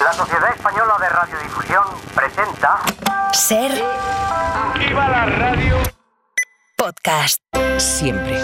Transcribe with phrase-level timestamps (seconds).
[0.00, 2.80] La Sociedad Española de Radiodifusión presenta
[3.32, 3.70] Ser
[4.78, 5.76] ¡Viva la radio!
[6.76, 7.42] podcast.
[7.76, 8.40] Siempre.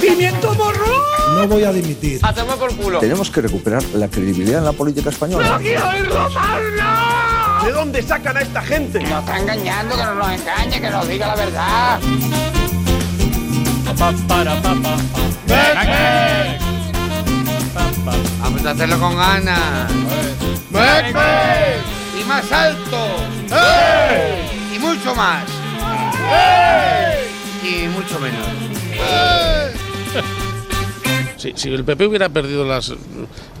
[0.00, 0.86] ¡Pimiento morro!
[1.34, 2.20] No voy a dimitir.
[2.24, 2.98] ¡A tomar por culo!
[3.00, 5.58] Tenemos que recuperar la credibilidad en la política española.
[5.60, 7.64] quiero oírlo más!
[7.64, 9.00] ¿De dónde sacan a esta gente?
[9.00, 12.00] Nos está engañando, que no nos engañe, que nos diga la verdad.
[18.04, 19.92] Vamos a hacerlo con ganas.
[22.18, 23.06] Y más alto.
[24.74, 25.44] Y mucho más.
[27.62, 28.46] Y mucho menos.
[31.36, 32.92] Si, si el PP hubiera perdido las,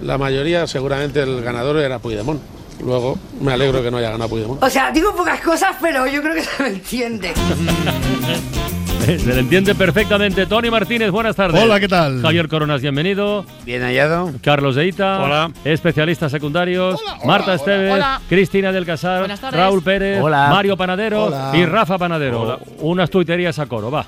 [0.02, 2.40] la mayoría, seguramente el ganador era Puigdemont.
[2.84, 4.62] Luego, me alegro que no haya ganado Puigdemont.
[4.62, 7.32] O sea, digo pocas cosas, pero yo creo que se me entiende.
[9.04, 10.46] Se le entiende perfectamente.
[10.46, 11.60] Tony Martínez, buenas tardes.
[11.60, 12.20] Hola, ¿qué tal?
[12.22, 13.44] Javier Coronas, bienvenido.
[13.64, 14.30] Bien hallado.
[14.42, 15.22] Carlos Deita.
[15.22, 15.50] Hola.
[15.64, 17.00] Especialistas secundarios.
[17.24, 17.94] Marta Esteves.
[17.94, 18.20] Hola.
[18.28, 19.20] Cristina del Casar.
[19.20, 19.58] Buenas tardes.
[19.58, 20.20] Raúl Pérez.
[20.22, 20.48] Hola.
[20.50, 21.24] Mario Panadero.
[21.24, 21.50] Hola.
[21.54, 22.60] Y Rafa Panadero.
[22.80, 24.04] Unas tuiterías a coro, va.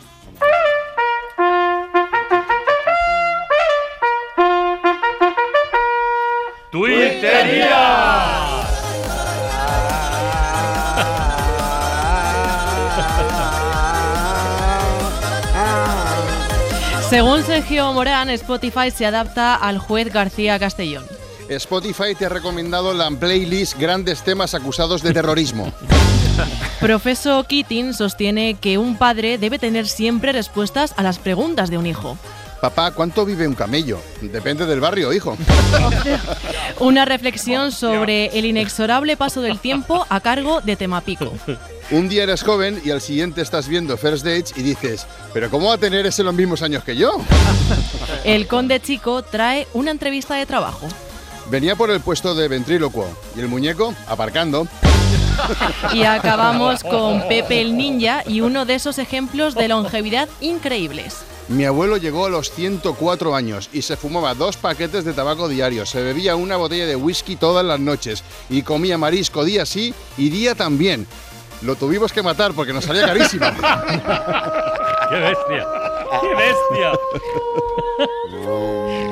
[6.70, 7.91] ¡Tuitería!
[17.12, 21.04] Según Sergio Morán, Spotify se adapta al juez García Castellón.
[21.50, 25.70] Spotify te ha recomendado la playlist Grandes temas acusados de terrorismo.
[26.80, 31.86] Profesor Keating sostiene que un padre debe tener siempre respuestas a las preguntas de un
[31.86, 32.16] hijo.
[32.62, 34.00] Papá, ¿cuánto vive un camello?
[34.20, 35.36] Depende del barrio, hijo.
[36.78, 41.32] Una reflexión sobre el inexorable paso del tiempo a cargo de Temapico.
[41.90, 45.70] Un día eres joven y al siguiente estás viendo First Dates y dices, ¿pero cómo
[45.70, 47.20] va a tener ese los mismos años que yo?
[48.24, 50.86] El conde chico trae una entrevista de trabajo.
[51.50, 54.68] Venía por el puesto de ventrílocuo y el muñeco, aparcando,
[55.92, 61.24] Y acabamos con Pepe el Ninja y uno de esos ejemplos de longevidad increíbles.
[61.52, 65.84] Mi abuelo llegó a los 104 años y se fumaba dos paquetes de tabaco diario,
[65.84, 70.30] se bebía una botella de whisky todas las noches y comía marisco día sí y
[70.30, 71.06] día también.
[71.60, 73.44] Lo tuvimos que matar porque nos salía carísimo.
[75.10, 75.66] ¡Qué bestia!
[76.22, 76.92] ¡Qué bestia!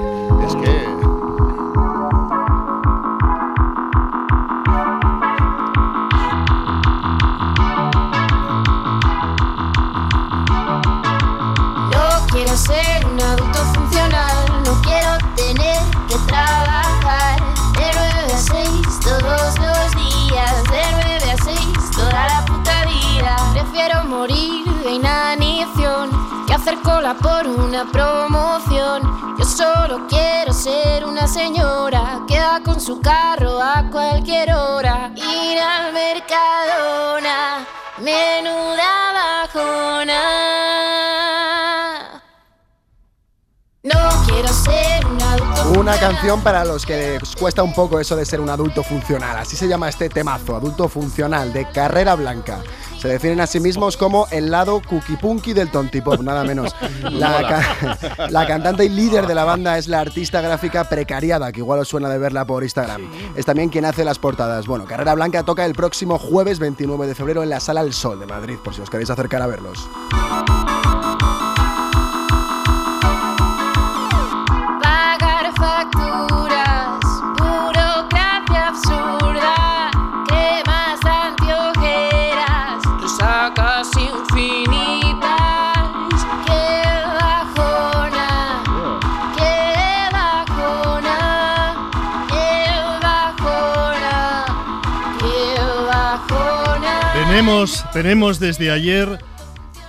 [26.71, 29.37] hacer cola por una promoción.
[29.39, 35.59] Yo solo quiero ser una señora que va con su carro a cualquier hora, ir
[35.59, 37.67] al Mercadona,
[37.99, 39.13] menuda
[39.53, 40.21] bajona.
[43.83, 48.15] No quiero ser un adulto Una canción para los que les cuesta un poco eso
[48.15, 49.39] de ser un adulto funcional.
[49.39, 52.59] Así se llama este temazo, adulto funcional, de carrera blanca.
[53.01, 56.75] Se definen a sí mismos como el lado cookie punky del tontipop, nada menos.
[57.11, 61.61] La, ca- la cantante y líder de la banda es la artista gráfica Precariada, que
[61.61, 63.11] igual os suena de verla por Instagram.
[63.35, 64.67] Es también quien hace las portadas.
[64.67, 68.21] Bueno, Carrera Blanca toca el próximo jueves 29 de febrero en la Sala El Sol
[68.21, 69.79] de Madrid, por si os queréis acercar a verlos.
[97.31, 99.21] Tenemos, tenemos desde ayer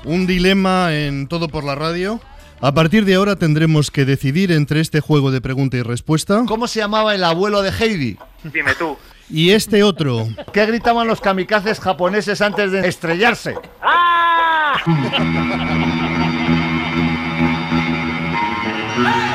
[0.06, 2.22] un dilema en Todo por la Radio.
[2.62, 6.68] A partir de ahora tendremos que decidir entre este juego de pregunta y respuesta ¿Cómo
[6.68, 8.20] se llamaba el abuelo de Heidi?
[8.44, 8.96] Dime tú.
[9.28, 10.28] y este otro.
[10.54, 13.56] ¿Qué gritaban los kamikazes japoneses antes de estrellarse?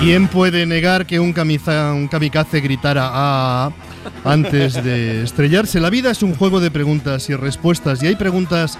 [0.00, 3.66] ¿Quién puede negar que un, kamikaze gritara
[4.24, 5.80] antes de estrellarse?
[5.80, 8.78] La vida es un juego de preguntas y respuestas y hay preguntas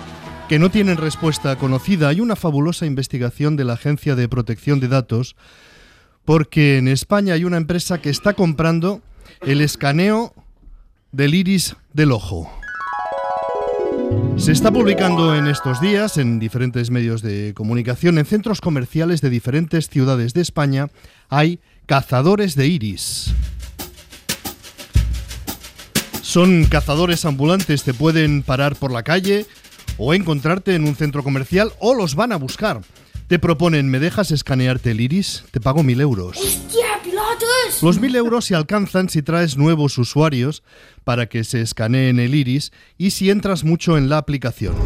[0.49, 2.09] que no tienen respuesta conocida.
[2.09, 5.35] Hay una fabulosa investigación de la Agencia de Protección de Datos
[6.25, 9.03] porque en España hay una empresa que está comprando
[9.41, 10.32] el escaneo
[11.11, 12.57] del iris del ojo.
[14.37, 19.31] Se está publicando en estos días en diferentes medios de comunicación, en centros comerciales de
[19.31, 20.88] diferentes ciudades de España,
[21.28, 23.34] hay cazadores de iris.
[26.22, 29.46] Son cazadores ambulantes, te pueden parar por la calle
[29.99, 32.81] o encontrarte en un centro comercial o los van a buscar.
[33.28, 35.44] Te proponen, ¿me dejas escanearte el iris?
[35.50, 36.38] Te pago mil euros.
[36.38, 37.82] ¡Hostia, pilotos!
[37.82, 40.62] Los mil euros se alcanzan si traes nuevos usuarios
[41.04, 44.76] para que se escaneen el iris y si entras mucho en la aplicación.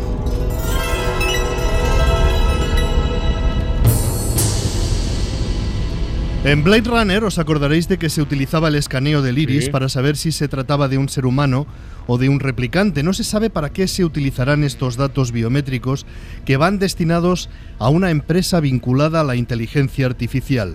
[6.45, 9.71] En Blade Runner os acordaréis de que se utilizaba el escaneo del iris Sí.
[9.71, 11.69] para saber si se trataba de un ser humano
[12.09, 13.05] o de un replicante.
[13.05, 16.05] No se sabe para qué se utilizarán estos datos biométricos
[16.45, 17.49] que van destinados
[17.79, 20.75] a una empresa vinculada a la inteligencia artificial.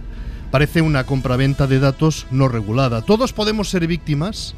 [0.52, 3.02] Parece una compraventa de datos no regulada.
[3.02, 4.56] Todos podemos ser víctimas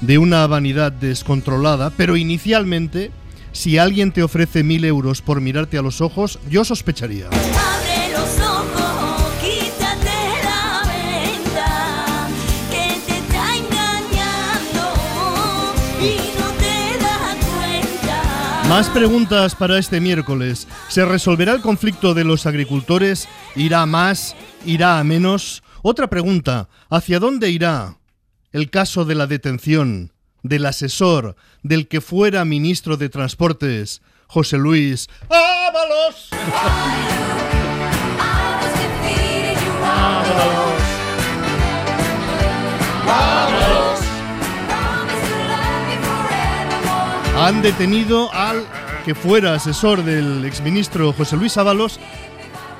[0.00, 3.10] de una vanidad descontrolada, pero inicialmente,
[3.52, 7.28] si alguien te ofrece mil euros por mirarte a los ojos, yo sospecharía.
[18.68, 20.66] Más preguntas para este miércoles.
[20.88, 23.28] ¿Se resolverá el conflicto de los agricultores?
[23.54, 24.34] ¿Irá a más?
[24.64, 25.62] ¿Irá a menos?
[25.82, 26.68] Otra pregunta.
[26.90, 27.96] ¿Hacia dónde irá
[28.50, 35.08] el caso de la detención del asesor del que fuera ministro de Transportes, José Luis
[35.30, 36.30] Ábalos?
[47.36, 48.64] Han detenido al
[49.04, 52.00] que fuera asesor del exministro José Luis Ábalos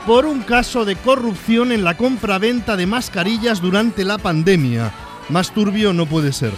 [0.07, 4.93] por un caso de corrupción en la compra-venta de mascarillas durante la pandemia.
[5.29, 6.53] Más turbio no puede ser.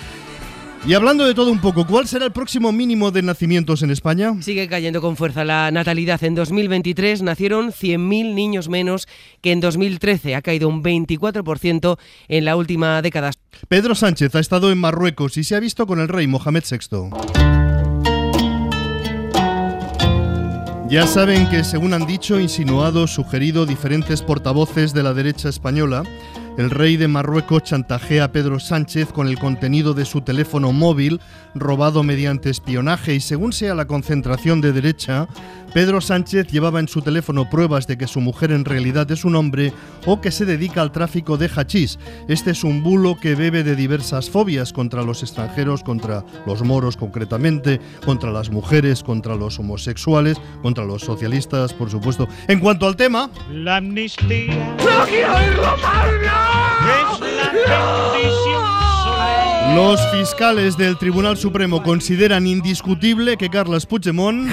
[0.86, 4.32] Y hablando de todo un poco, ¿cuál será el próximo mínimo de nacimientos en España?
[4.40, 6.22] Sigue cayendo con fuerza la natalidad.
[6.22, 9.08] En 2023 nacieron 100.000 niños menos
[9.42, 10.36] que en 2013.
[10.36, 11.98] Ha caído un 24%
[12.28, 13.32] en la última década.
[13.66, 17.10] Pedro Sánchez ha estado en Marruecos y se ha visto con el rey Mohamed VI.
[20.90, 26.02] Ya saben que, según han dicho, insinuado, sugerido diferentes portavoces de la derecha española,
[26.58, 31.20] el rey de Marruecos chantajea a Pedro Sánchez con el contenido de su teléfono móvil
[31.54, 35.28] robado mediante espionaje y según sea la concentración de derecha,
[35.72, 39.36] Pedro Sánchez llevaba en su teléfono pruebas de que su mujer en realidad es un
[39.36, 39.72] hombre
[40.04, 41.98] o que se dedica al tráfico de hachís.
[42.26, 46.96] Este es un bulo que bebe de diversas fobias contra los extranjeros, contra los moros
[46.96, 52.26] concretamente, contra las mujeres, contra los homosexuales, contra los socialistas, por supuesto.
[52.48, 56.47] En cuanto al tema, La amnistía ¡No quiero!
[59.78, 64.50] Los fiscales del Tribunal Supremo consideran indiscutible que Carles Puigdemont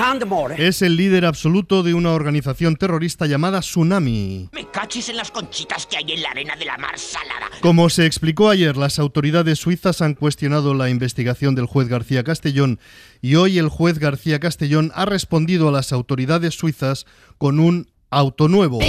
[0.55, 4.49] es el líder absoluto de una organización terrorista llamada Tsunami.
[4.51, 7.47] Me cachis en las conchitas que hay en la arena de la mar salada.
[7.61, 12.79] Como se explicó ayer, las autoridades suizas han cuestionado la investigación del juez García Castellón
[13.19, 17.07] y hoy el juez García Castellón ha respondido a las autoridades suizas
[17.39, 18.79] con un auto nuevo.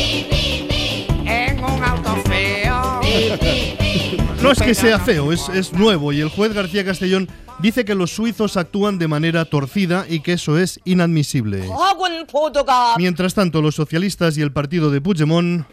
[4.42, 7.28] No es que sea feo, es, es nuevo y el juez García Castellón
[7.58, 11.68] dice que los suizos actúan de manera torcida y que eso es inadmisible.
[12.98, 15.66] Mientras tanto, los socialistas y el partido de Puigdemont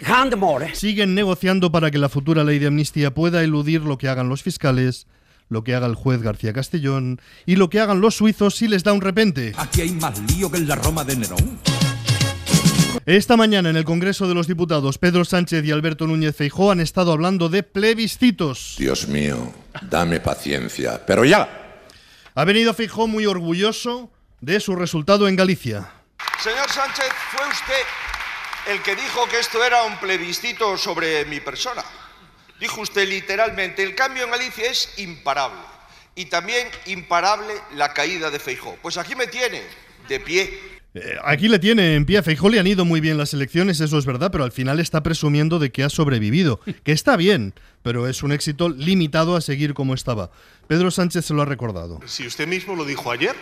[0.73, 4.43] siguen negociando para que la futura ley de amnistía pueda eludir lo que hagan los
[4.43, 5.07] fiscales,
[5.49, 8.83] lo que haga el juez García Castellón y lo que hagan los suizos si les
[8.83, 9.53] da un repente.
[9.57, 11.59] Aquí hay más lío que en la Roma de Nerón.
[13.05, 16.79] Esta mañana en el Congreso de los Diputados, Pedro Sánchez y Alberto Núñez Feijóo han
[16.79, 18.75] estado hablando de plebiscitos.
[18.77, 21.05] Dios mío, dame paciencia.
[21.05, 21.81] Pero ya.
[22.35, 25.91] Ha venido Feijóo muy orgulloso de su resultado en Galicia.
[26.41, 31.83] Señor Sánchez, fue usted el que dijo que esto era un plebiscito sobre mi persona.
[32.59, 35.59] Dijo usted literalmente, el cambio en Galicia es imparable.
[36.15, 38.77] Y también imparable la caída de Feijó.
[38.81, 39.63] Pues aquí me tiene,
[40.07, 40.82] de pie.
[40.93, 42.19] Eh, Aquí le tiene en pie.
[42.19, 44.79] A Feijóo le han ido muy bien las elecciones, eso es verdad, pero al final
[44.79, 46.59] está presumiendo de que ha sobrevivido.
[46.83, 50.29] Que está bien, pero es un éxito limitado a seguir como estaba.
[50.67, 51.99] Pedro Sánchez se lo ha recordado.
[52.05, 53.35] Si usted mismo lo dijo ayer,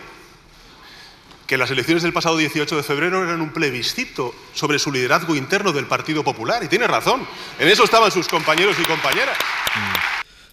[1.52, 5.74] que las elecciones del pasado 18 de febrero eran un plebiscito sobre su liderazgo interno
[5.74, 6.64] del Partido Popular.
[6.64, 7.28] Y tiene razón.
[7.60, 9.38] En eso estaban sus compañeros y compañeras.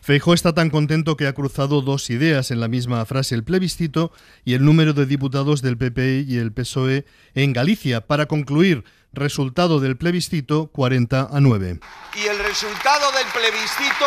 [0.08, 4.10] Feijóo está tan contento que ha cruzado dos ideas en la misma frase, el plebiscito
[4.42, 8.00] y el número de diputados del PP y el PSOE en Galicia.
[8.00, 11.80] Para concluir, resultado del plebiscito 40 a 9.
[12.16, 14.06] Y el resultado del plebiscito,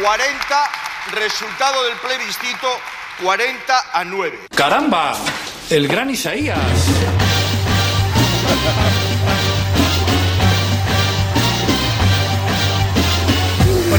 [0.00, 0.70] 40,
[1.10, 2.68] resultado del plebiscito,
[3.20, 4.38] 40 a 9.
[4.54, 5.16] ¡Caramba!
[5.70, 6.56] El gran Isaías.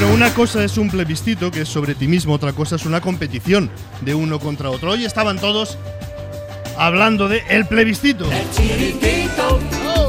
[0.02, 3.02] Bueno, una cosa es un plebiscito, que es sobre ti mismo, otra cosa es una
[3.02, 3.70] competición
[4.02, 4.94] de uno contra otro.
[4.94, 5.78] Hoy estaban todos
[6.76, 8.28] hablando de el plebiscito.
[8.52, 9.60] Chiritito,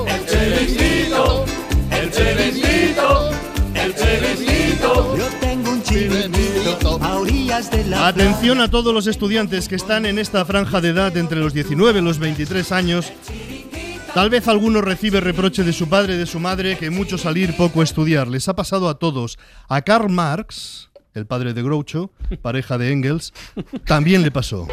[0.07, 1.45] el chiritito,
[1.91, 3.31] el chiritito,
[3.75, 5.17] el chiritito.
[5.19, 10.07] Yo tengo un chiritito a orillas de la Atención a todos los estudiantes que están
[10.07, 13.13] en esta franja de edad entre los 19 y los 23 años.
[14.15, 17.83] Tal vez alguno recibe reproche de su padre de su madre que mucho salir, poco
[17.83, 18.29] estudiar.
[18.29, 19.39] Les ha pasado a todos.
[19.71, 22.11] A Karl Marx, el padre de Groucho,
[22.43, 23.33] pareja de Engels,
[23.87, 24.69] también le pasó.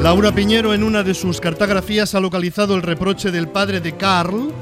[0.00, 4.52] Laura Piñero en una de sus cartografías ha localizado el reproche del padre de Karl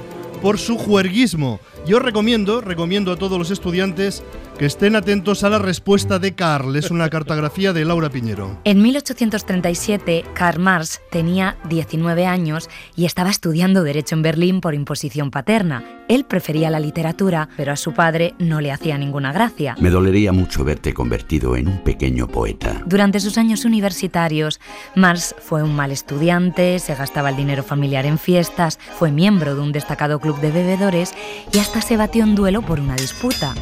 [0.40, 1.60] por su juerguismo.
[1.86, 4.22] Yo recomiendo, recomiendo a todos los estudiantes
[4.58, 6.76] que estén atentos a la respuesta de Karl.
[6.76, 8.58] Es una cartografía de Laura Piñero.
[8.64, 15.30] En 1837, Karl Marx tenía 19 años y estaba estudiando Derecho en Berlín por imposición
[15.30, 15.84] paterna.
[16.08, 19.74] Él prefería la literatura, pero a su padre no le hacía ninguna gracia.
[19.80, 22.82] Me dolería mucho verte convertido en un pequeño poeta.
[22.86, 24.60] Durante sus años universitarios,
[24.94, 29.62] Marx fue un mal estudiante, se gastaba el dinero familiar en fiestas, fue miembro de
[29.62, 31.14] un destacado club de bebedores
[31.52, 33.54] y hasta se batió en duelo por una disputa.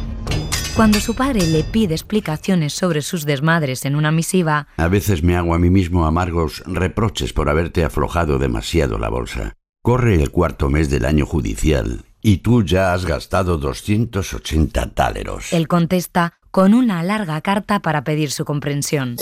[0.74, 5.36] Cuando su padre le pide explicaciones sobre sus desmadres en una misiva, A veces me
[5.36, 9.54] hago a mí mismo amargos reproches por haberte aflojado demasiado la bolsa.
[9.82, 15.52] Corre el cuarto mes del año judicial y tú ya has gastado 280 táleros.
[15.52, 19.16] él contesta con una larga carta para pedir su comprensión.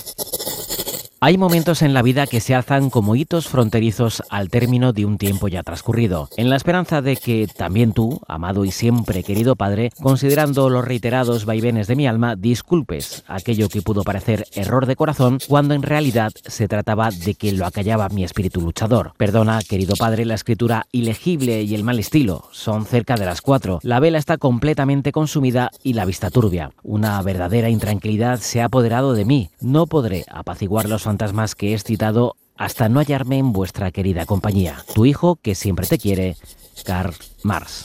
[1.22, 5.18] Hay momentos en la vida que se alzan como hitos fronterizos al término de un
[5.18, 9.90] tiempo ya transcurrido, en la esperanza de que también tú, amado y siempre querido padre,
[10.00, 15.40] considerando los reiterados vaivenes de mi alma, disculpes aquello que pudo parecer error de corazón
[15.46, 19.12] cuando en realidad se trataba de que lo acallaba mi espíritu luchador.
[19.18, 22.48] Perdona, querido padre, la escritura ilegible y el mal estilo.
[22.50, 23.78] Son cerca de las cuatro.
[23.82, 26.70] La vela está completamente consumida y la vista turbia.
[26.82, 29.50] Una verdadera intranquilidad se ha apoderado de mí.
[29.60, 34.84] No podré apaciguar los fantasmas que he citado hasta no hallarme en vuestra querida compañía.
[34.94, 36.36] Tu hijo, que siempre te quiere,
[36.84, 37.84] Karl Marx.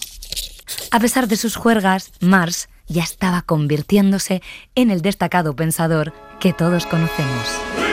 [0.92, 4.44] A pesar de sus juergas, Marx ya estaba convirtiéndose
[4.76, 7.85] en el destacado pensador que todos conocemos.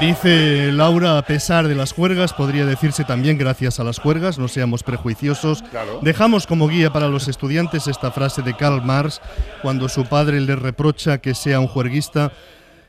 [0.00, 4.46] Dice Laura, a pesar de las juergas, podría decirse también gracias a las juergas, no
[4.46, 5.62] seamos prejuiciosos.
[5.62, 6.00] Claro.
[6.02, 9.22] Dejamos como guía para los estudiantes esta frase de Karl Marx
[9.62, 12.30] cuando su padre le reprocha que sea un juerguista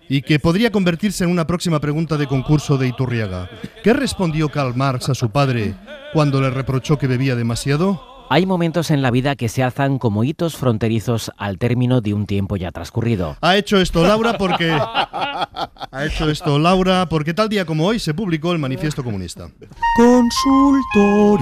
[0.10, 3.50] y que podría convertirse en una próxima pregunta de concurso de Iturriaga.
[3.84, 5.76] ¿Qué respondió Karl Marx a su padre
[6.12, 8.17] cuando le reprochó que bebía demasiado?
[8.30, 12.26] Hay momentos en la vida que se alzan como hitos fronterizos al término de un
[12.26, 13.38] tiempo ya transcurrido.
[13.42, 18.14] Ha hecho esto Laura porque ha hecho esto Laura porque tal día como hoy se
[18.14, 19.50] publicó el Manifiesto Comunista.
[19.96, 21.38] Consultorio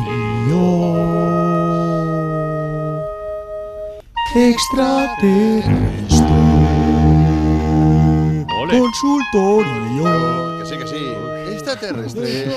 [4.36, 6.26] extraterrestre.
[8.70, 10.45] Consultorio.
[11.74, 12.56] Extraterrestre.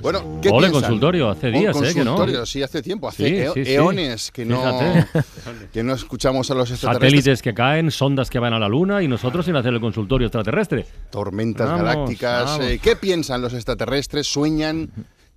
[0.00, 0.72] Bueno, ¿qué Ole, piensan?
[0.72, 1.94] consultorio, hace días, Un ¿eh?
[1.94, 2.10] Que no.
[2.16, 3.72] consultorio, sí, hace tiempo, hace Sí, eo- sí, sí.
[3.74, 5.06] eones que no, Fíjate.
[5.72, 7.10] que no escuchamos a los extraterrestres.
[7.10, 10.26] Satélites que caen, sondas que van a la Luna y nosotros sin hacer el consultorio
[10.26, 10.86] extraterrestre.
[11.10, 12.44] Tormentas Vamos, galácticas.
[12.44, 12.66] vamos.
[12.66, 14.26] eh, ¿Qué piensan los extraterrestres?
[14.26, 14.90] ¿Sueñan?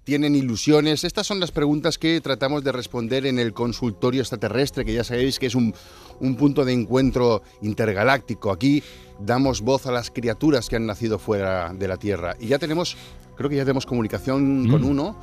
[0.03, 1.03] ¿Tienen ilusiones?
[1.03, 5.37] Estas son las preguntas que tratamos de responder en el consultorio extraterrestre, que ya sabéis
[5.37, 5.75] que es un,
[6.19, 8.51] un punto de encuentro intergaláctico.
[8.51, 8.81] Aquí
[9.19, 12.35] damos voz a las criaturas que han nacido fuera de la Tierra.
[12.39, 12.97] Y ya tenemos,
[13.35, 15.15] creo que ya tenemos comunicación con uno,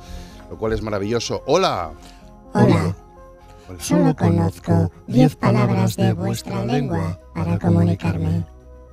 [0.49, 1.43] lo cual es maravilloso.
[1.45, 1.91] ¡Hola!
[2.53, 2.95] Hola.
[3.79, 8.45] Solo conozco diez palabras de vuestra lengua para comunicarme.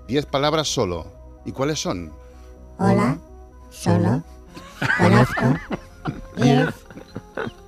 [0.09, 1.07] Diez palabras solo.
[1.45, 2.13] ¿Y cuáles son?
[2.79, 3.17] Hola.
[3.71, 4.23] Solo
[4.99, 5.59] conozco
[6.37, 6.75] diez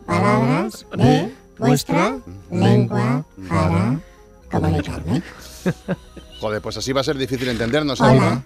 [0.07, 2.19] palabras de vuestra
[2.51, 3.99] lengua para
[4.51, 5.23] comunicarme.
[6.41, 8.01] Joder, pues así va a ser difícil entendernos.
[8.01, 8.43] Hola.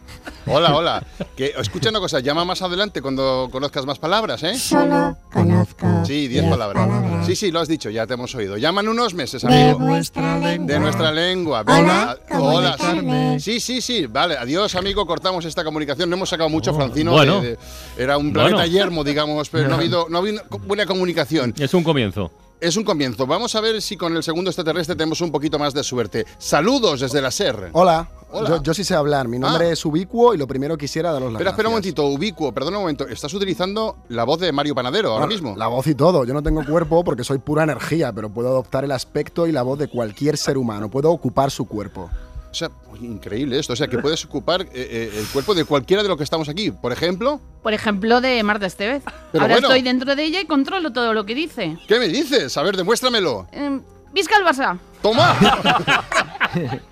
[0.46, 1.06] Hola, hola.
[1.36, 4.56] Que, escucha una cosa, llama más adelante cuando conozcas más palabras, ¿eh?
[4.56, 5.16] Solo
[5.48, 6.86] conozco Sí, diez diez palabras.
[6.86, 7.26] palabras.
[7.26, 8.56] Sí, sí, lo has dicho, ya te hemos oído.
[8.56, 9.78] Llaman unos meses, de amigo.
[9.78, 10.66] vuestra lengua.
[10.66, 11.64] De nuestra lengua.
[11.66, 13.38] Hola, hola.
[13.38, 14.06] Sí, sí, sí.
[14.06, 15.06] Vale, adiós, amigo.
[15.06, 16.08] Cortamos esta comunicación.
[16.10, 17.12] No hemos sacado mucho, Francino.
[17.12, 17.40] bueno.
[17.40, 17.58] de- de-
[17.96, 18.72] era un planeta Bueno.
[18.72, 21.54] yermo, digamos, pero no ha habido, no ha habido buena comunicación.
[21.58, 22.30] Es un comienzo.
[22.60, 23.26] Es un comienzo.
[23.26, 26.24] Vamos a ver si con el segundo extraterrestre tenemos un poquito más de suerte.
[26.38, 27.70] Saludos desde la SER.
[27.72, 28.48] Hola, Hola.
[28.48, 29.28] Yo, yo sí sé hablar.
[29.28, 29.72] Mi nombre Ah.
[29.72, 32.84] es Ubicuo y lo primero quisiera daros las Espera, espera un momentito, ubicuo, perdona un
[32.84, 33.06] momento.
[33.06, 35.54] Estás utilizando la voz de Mario Panadero ahora Bueno, mismo.
[35.56, 36.24] La voz y todo.
[36.24, 39.62] Yo no tengo cuerpo porque soy pura energía, pero puedo adoptar el aspecto y la
[39.62, 40.90] voz de cualquier ser humano.
[40.90, 42.10] Puedo ocupar su cuerpo.
[42.50, 42.70] O sea,
[43.00, 43.72] increíble esto.
[43.72, 46.48] O sea, que puedes ocupar eh, eh, el cuerpo de cualquiera de los que estamos
[46.50, 46.70] aquí.
[46.70, 49.02] Por ejemplo, Por ejemplo, de Marta Estevez.
[49.32, 49.68] Pero Ahora bueno.
[49.68, 51.78] estoy dentro de ella y controlo todo lo que dice.
[51.88, 52.54] ¿qué me dices?
[52.58, 53.46] A ver, demuéstramelo.
[53.52, 53.80] Eh,
[54.12, 54.78] Visca el Barça.
[55.02, 55.36] ¡Toma!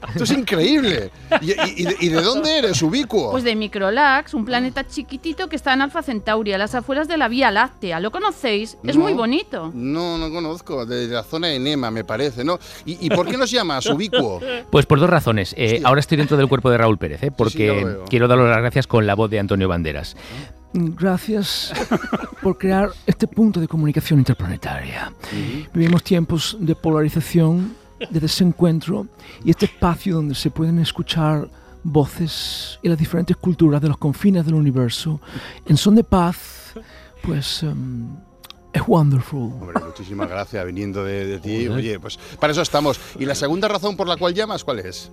[0.08, 1.10] Esto es increíble.
[1.42, 3.30] ¿Y, y- y de, y de dónde eres, ubicuo?
[3.30, 7.16] Pues de Microlax, un planeta chiquitito que está en Alfa Centauri, a las afueras de
[7.18, 8.00] la Vía Láctea.
[8.00, 8.78] ¿Lo conocéis?
[8.84, 9.02] Es No.
[9.02, 9.70] muy bonito.
[9.74, 10.86] No, no conozco.
[10.86, 12.58] De la zona de Nema, me parece, ¿no?
[12.86, 14.40] ¿Y, y por qué nos llamas ubicuo?
[14.70, 15.54] Pues por dos razones.
[15.58, 17.30] Eh, ahora estoy dentro del cuerpo de Raúl Pérez, ¿eh?
[17.30, 18.04] porque veo.
[18.08, 20.16] quiero daros las gracias con la voz de Antonio Banderas.
[20.72, 21.72] Gracias
[22.42, 25.12] por crear este punto de comunicación interplanetaria.
[25.74, 27.74] Vivimos tiempos de polarización,
[28.08, 29.06] de desencuentro
[29.44, 31.48] y este espacio donde se pueden escuchar
[31.82, 35.20] voces y las diferentes culturas de los confines del universo
[35.66, 36.74] en son de paz,
[37.22, 38.08] pues em,
[38.72, 39.52] es wonderful.
[39.60, 41.68] Hombre, muchísimas gracias viniendo de, de ti.
[41.68, 43.00] Oye, pues para eso estamos.
[43.18, 45.10] ¿Y la segunda razón por la cual llamas, cuál es?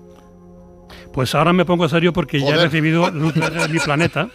[1.13, 2.65] Pues ahora me pongo serio porque ya he Joder.
[2.65, 4.29] recibido luz de mi planeta.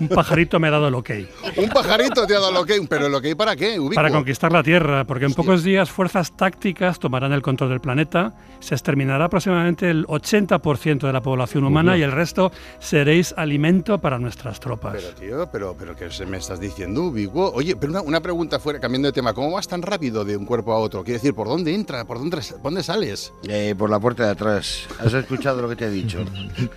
[0.00, 1.10] Un pajarito me ha dado el ok.
[1.56, 3.94] Un pajarito te ha dado el ok, pero el ok para qué, ubicuo?
[3.94, 8.34] Para conquistar la Tierra, porque en pocos días fuerzas tácticas tomarán el control del planeta,
[8.60, 12.00] se exterminará aproximadamente el 80% de la población humana Ujú.
[12.00, 14.94] y el resto seréis alimento para nuestras tropas.
[14.94, 17.52] Pero tío, pero, pero ¿qué se me estás diciendo, ubicuo?
[17.54, 19.32] Oye, pero una, una pregunta fuera, cambiando de tema.
[19.34, 21.04] ¿Cómo vas tan rápido de un cuerpo a otro?
[21.04, 22.04] Quiero decir, ¿por dónde entra?
[22.04, 23.32] ¿Por dónde, por dónde sales?
[23.48, 24.86] Eh, por la puerta de atrás.
[24.98, 26.24] ¿Has escuchado lo que te he dicho?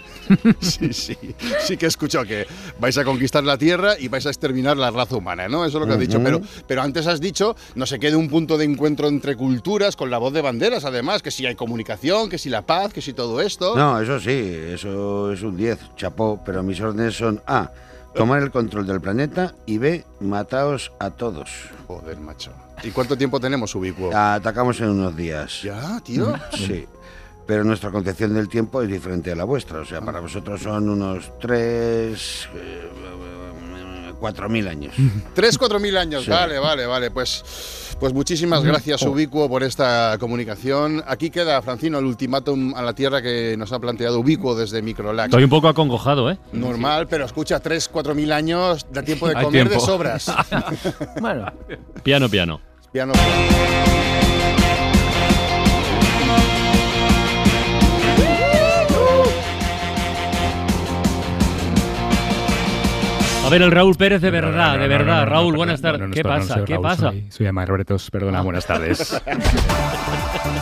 [0.59, 1.17] sí, sí.
[1.61, 2.45] Sí que he escuchado que
[2.79, 5.65] vais a conquistar la Tierra y vais a exterminar la raza humana, ¿no?
[5.65, 6.21] Eso es lo que has dicho.
[6.21, 10.09] Pero, pero antes has dicho, no se quede un punto de encuentro entre culturas con
[10.09, 13.13] la voz de banderas, además, que si hay comunicación, que si la paz, que si
[13.13, 13.75] todo esto.
[13.75, 14.31] No, eso sí,
[14.73, 17.71] eso es un 10, chapó, pero mis órdenes son A,
[18.13, 21.49] tomar el control del planeta y B, mataos a todos.
[21.87, 22.51] Joder, macho.
[22.83, 24.15] ¿Y cuánto tiempo tenemos, Ubicuo?
[24.15, 25.61] Atacamos en unos días.
[25.63, 26.35] ¿Ya, tío?
[26.53, 26.85] Sí.
[27.47, 29.79] Pero nuestra concepción del tiempo es diferente a la vuestra.
[29.79, 32.49] O sea, para vosotros son unos 3,
[34.19, 34.93] 4 mil años.
[35.33, 36.25] Tres, cuatro mil años.
[36.25, 36.31] Sí.
[36.31, 37.11] Vale, vale, vale.
[37.11, 39.11] Pues, pues muchísimas gracias, Oh.
[39.11, 41.03] Ubicuo, por esta comunicación.
[41.07, 45.27] Aquí queda, Francino, el ultimátum a la Tierra que nos ha planteado Ubicuo desde Microlax.
[45.29, 46.37] Estoy un poco acongojado, ¿eh?
[46.51, 49.85] Normal, pero escucha, tres, cuatro mil años, da tiempo de Hay comer de tiempo.
[49.85, 50.31] sobras.
[51.21, 51.51] bueno.
[52.03, 52.59] Piano, piano.
[52.91, 53.13] Piano.
[63.47, 65.25] A ver, el Raúl Pérez de no, verdad, no, de verdad.
[65.25, 66.09] Raúl, buenas tardes.
[66.11, 66.65] ¿Qué pasa?
[66.65, 67.11] ¿Qué pasa?
[67.11, 69.21] Soy, soy Amar Bretos, perdona, buenas tardes.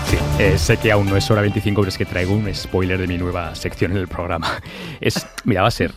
[0.06, 3.00] Sí, eh, sé que aún no es hora 25, pero es que traigo un spoiler
[3.00, 4.62] de mi nueva sección en el programa.
[5.02, 5.94] Es, mira, va a ser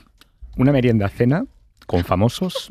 [0.56, 1.44] una merienda cena
[1.86, 2.70] con famosos,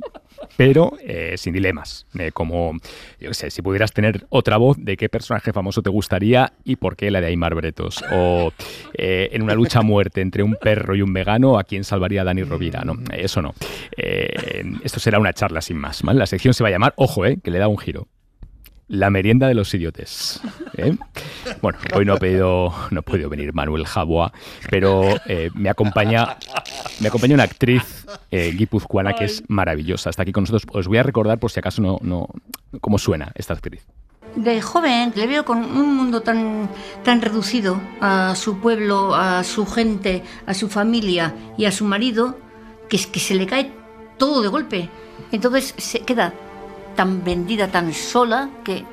[0.58, 2.06] pero eh, sin dilemas.
[2.18, 2.74] Eh, como,
[3.20, 6.76] yo qué sé, si pudieras tener otra voz, ¿de qué personaje famoso te gustaría y
[6.76, 8.04] por qué la de Aymar Bretos?
[8.12, 8.52] O
[8.94, 12.24] eh, en una lucha a muerte entre un perro y un vegano, ¿a quién salvaría
[12.24, 12.82] Dani Rovira?
[12.84, 13.54] No, eso no.
[13.96, 16.02] Eh, esto será una charla sin más.
[16.02, 16.20] ¿vale?
[16.20, 18.08] La sección se va a llamar, ojo, eh, que le da un giro.
[18.90, 20.40] La merienda de los idiotes.
[20.78, 20.96] ¿eh?
[21.62, 24.32] Bueno, hoy no ha pedido, no ha podido venir Manuel Jabua,
[24.70, 26.38] pero eh, me acompaña,
[27.02, 30.10] me acompaña una actriz eh, guipuzcoana que es maravillosa.
[30.10, 30.64] Está aquí con nosotros.
[30.74, 32.30] Os voy a recordar por si acaso no, no,
[32.80, 33.86] cómo suena esta actriz.
[34.38, 36.70] De joven le veo con un mundo tan,
[37.04, 42.38] tan reducido a su pueblo, a su gente, a su familia y a su marido,
[42.88, 43.74] que es que se le cae
[44.18, 44.90] todo de golpe.
[45.32, 46.34] Entonces se queda
[46.98, 48.84] tan vendida, tan sola, que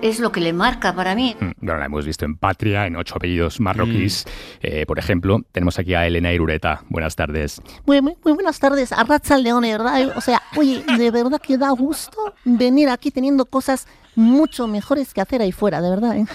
[0.00, 1.36] es lo que le marca para mí.
[1.38, 4.24] Mm, Bueno, la hemos visto en Patria, en ocho apellidos marroquíes.
[4.62, 6.82] Eh, por ejemplo, tenemos aquí a Elena Irureta.
[6.88, 7.60] Buenas tardes.
[7.84, 10.16] Muy, muy, muy buenas tardes, a Racha León, verdad.
[10.16, 15.20] O sea, oye, de verdad que da gusto venir aquí teniendo cosas mucho mejores que
[15.20, 16.16] hacer ahí fuera, de verdad.
[16.16, 16.26] ¿eh?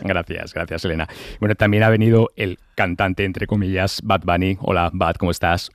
[0.00, 1.08] Gracias, gracias, Elena.
[1.40, 4.58] Bueno, también ha venido el cantante, entre comillas, Bad Bunny.
[4.60, 5.70] Hola, Bad, ¿cómo estás?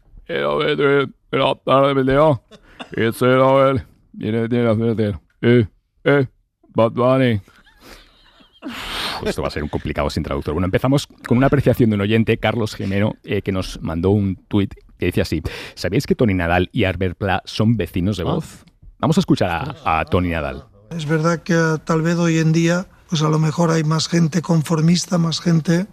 [4.19, 5.67] Eh,
[6.03, 6.27] eh,
[6.69, 7.41] Bad Bunny.
[9.25, 10.53] Esto va a ser un complicado sin traductor.
[10.53, 14.35] Bueno, empezamos con una apreciación de un oyente, Carlos Jimeno, eh, que nos mandó un
[14.47, 15.41] tuit que dice así:
[15.75, 18.65] ¿Sabéis que Tony Nadal y Albert Pla son vecinos de voz?
[18.99, 20.65] Vamos a escuchar a, a Tony Nadal.
[20.91, 24.07] Es verdad que eh, tal vez hoy en día, pues a lo mejor hay más
[24.07, 25.87] gente conformista, más gente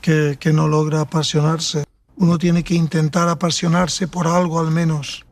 [0.00, 1.84] que, que no logra apasionarse.
[2.16, 5.23] Uno tiene que intentar apasionarse por algo al menos,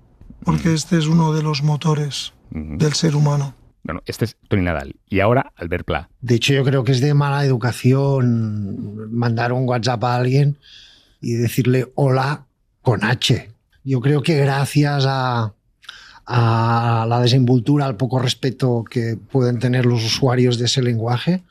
[0.44, 3.54] porque este es uno de los motores del ser humano.
[3.84, 4.94] Bueno, este es Tony Nadal.
[5.08, 6.08] Y ahora Albert Pla.
[6.20, 10.58] De hecho, yo creo que es de mala educación mandar un WhatsApp a alguien
[11.20, 12.46] y decirle hola
[12.80, 13.50] con H.
[13.84, 15.54] Yo creo que gracias a,
[16.26, 21.42] a la desenvoltura, al poco respeto que pueden tener los usuarios de ese lenguaje,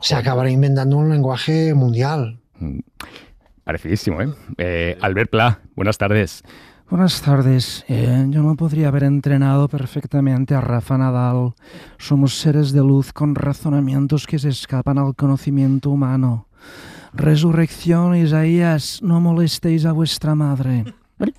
[0.00, 2.38] se acabará inventando un lenguaje mundial.
[3.64, 4.28] Parecidísimo, ¿eh?
[4.58, 6.42] eh Albert Pla, buenas tardes.
[6.90, 7.84] Buenas tardes.
[7.86, 11.52] Eh, yo no podría haber entrenado perfectamente a Rafa Nadal.
[11.98, 16.46] Somos seres de luz con razonamientos que se escapan al conocimiento humano.
[17.12, 20.86] Resurrección, Isaías, no molestéis a vuestra madre.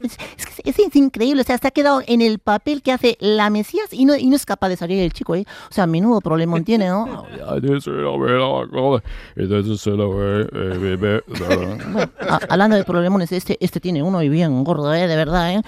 [0.01, 0.17] Es,
[0.65, 3.87] es, es, increíble, o sea, se ha quedado en el papel que hace la Mesías
[3.91, 5.45] y no, y no es capaz de salir el chico, ¿eh?
[5.69, 7.25] O sea, menudo problema tiene, ¿no?
[11.91, 12.11] bueno,
[12.49, 15.07] hablando de problemones, este, este tiene uno y bien gordo, ¿eh?
[15.07, 15.61] De verdad, ¿eh?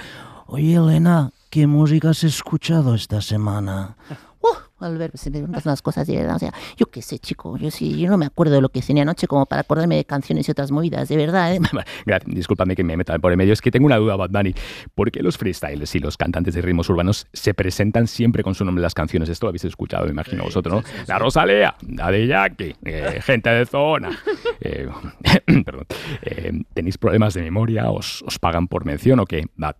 [0.48, 3.96] Oye, Elena, ¿qué música has escuchado esta semana?
[4.86, 6.36] Al ver, se me preguntas unas cosas de verdad.
[6.36, 8.82] O sea, yo qué sé, chico, yo sí, yo no me acuerdo de lo que
[8.82, 11.56] cené anoche como para acordarme de canciones y otras movidas, de verdad.
[11.56, 11.60] ¿eh?
[12.26, 14.54] Discúlpame que me meta por el medio, es que tengo una duda, Bad Bunny.
[14.96, 18.66] ¿Por qué los freestylers y los cantantes de ritmos urbanos se presentan siempre con su
[18.66, 19.30] nombre en las canciones?
[19.30, 21.06] Esto lo habéis escuchado, me imagino vosotros, ¿no?
[21.08, 24.10] la Rosalea, la de Jackie, eh, gente de zona.
[24.64, 24.88] Eh,
[25.66, 25.86] perdón.
[26.22, 27.90] Eh, ¿Tenéis problemas de memoria?
[27.90, 29.46] ¿Os, ¿Os pagan por mención o qué?
[29.56, 29.76] Bad.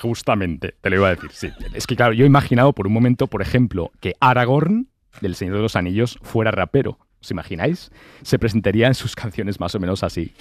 [0.00, 1.50] Justamente, te lo iba a decir, sí.
[1.74, 4.88] Es que claro, yo he imaginado por un momento, por ejemplo, que Aragorn,
[5.20, 6.98] del Señor de los Anillos, fuera rapero.
[7.20, 7.90] ¿Os imagináis?
[8.22, 10.34] Se presentaría en sus canciones más o menos así.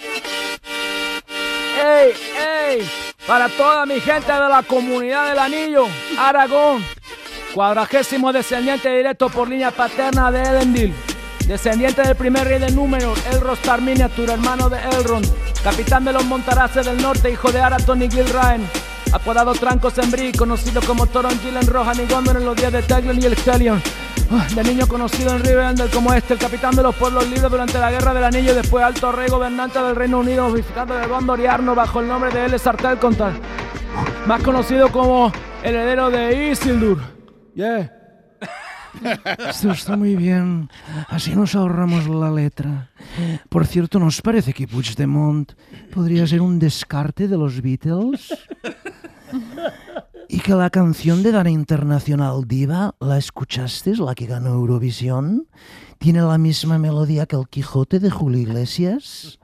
[1.77, 2.11] ¡Ey,
[2.79, 2.87] ey!
[3.27, 5.85] Para toda mi gente de la comunidad del anillo,
[6.19, 6.83] Aragón,
[7.53, 10.93] cuadragésimo descendiente directo por línea paterna de Elendil
[11.47, 15.27] Descendiente del primer rey de Númenor, Elros Miniature, hermano de Elrond,
[15.63, 18.67] capitán de los Montaraces del Norte, hijo de Araton y Gilraen,
[19.11, 23.21] apodado Tranco Sembrí, conocido como Toron Gilen Rohan y Gondor en los días de Teglin
[23.21, 23.79] y el Helion.
[24.31, 27.77] Ah, de niño conocido en Rivendell como este, el capitán de los pueblos libres durante
[27.77, 31.39] la Guerra del Anillo y después alto rey gobernante del Reino Unido, unificado de Gondor
[31.75, 33.33] bajo el nombre de Elessar Telcontal,
[34.25, 35.31] más conocido como
[35.61, 36.97] el heredero de Isildur.
[37.53, 38.04] Yeah.
[39.49, 40.69] Esto está muy bien.
[41.09, 42.89] Así nos ahorramos la letra.
[43.49, 45.51] Por cierto, ¿nos parece que Puigdemont
[45.93, 48.33] podría ser un descarte de los Beatles?
[50.27, 55.47] ¿Y que la canción de Dana Internacional Diva, la escuchaste, la que ganó Eurovisión?
[55.97, 59.39] ¿Tiene la misma melodía que el Quijote de Julio Iglesias?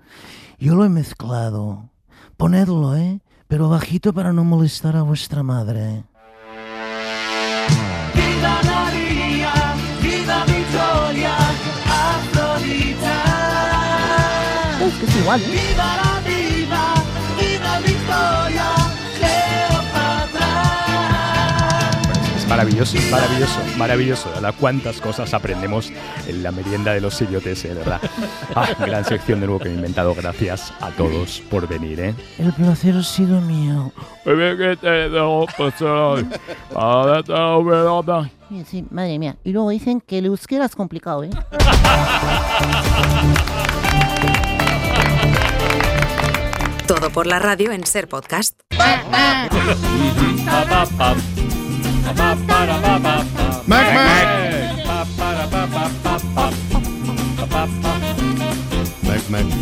[0.59, 1.89] Yo lo he mezclado.
[2.35, 3.21] Ponedlo, ¿eh?
[3.47, 6.03] Pero bajito para no molestar a vuestra madre.
[15.01, 15.41] Que es igual.
[15.41, 15.45] ¿eh?
[15.49, 16.93] ¡Viva la diva!
[17.39, 18.67] ¡Viva Victoria!
[22.37, 24.29] Es maravilloso, maravilloso, maravilloso.
[24.29, 24.53] ¿verdad?
[24.59, 25.91] Cuántas cosas aprendemos
[26.27, 27.73] en la merienda de los idiotes, ¿eh?
[27.73, 27.99] ¿verdad?
[28.53, 30.13] Ah, gran sección de nuevo que he inventado.
[30.13, 32.13] Gracias a todos por venir, ¿eh?
[32.37, 33.93] El placer ha sido mío.
[38.69, 39.37] Sí, madre mía.
[39.45, 41.29] Y luego dicen que el euskera es complicado, ¿eh?
[46.91, 48.59] Todo por la radio en Ser Podcast.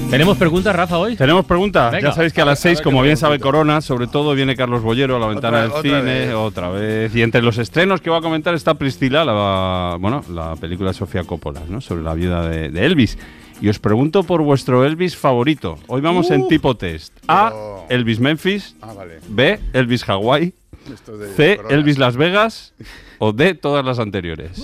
[0.09, 1.15] ¿Tenemos preguntas, Rafa, hoy?
[1.15, 1.91] Tenemos preguntas.
[1.91, 2.09] Venga.
[2.09, 5.17] ya sabéis que a las 6, como bien sabe Corona, sobre todo viene Carlos Bollero
[5.17, 6.33] a la ventana del otra cine, vez.
[6.33, 7.15] otra vez.
[7.15, 10.93] Y entre los estrenos que va a comentar está Priscila, la, bueno, la película de
[10.95, 11.79] Sofía Coppola, ¿no?
[11.79, 13.19] sobre la viuda de, de Elvis.
[13.61, 15.77] Y os pregunto por vuestro Elvis favorito.
[15.87, 17.13] Hoy vamos en tipo test.
[17.27, 17.51] A,
[17.89, 18.75] Elvis Memphis.
[18.81, 19.19] Ah, vale.
[19.27, 20.53] B, Elvis Hawaii.
[20.93, 21.75] Esto de C, Corona.
[21.75, 22.73] Elvis Las Vegas.
[23.19, 24.63] O D, todas las anteriores.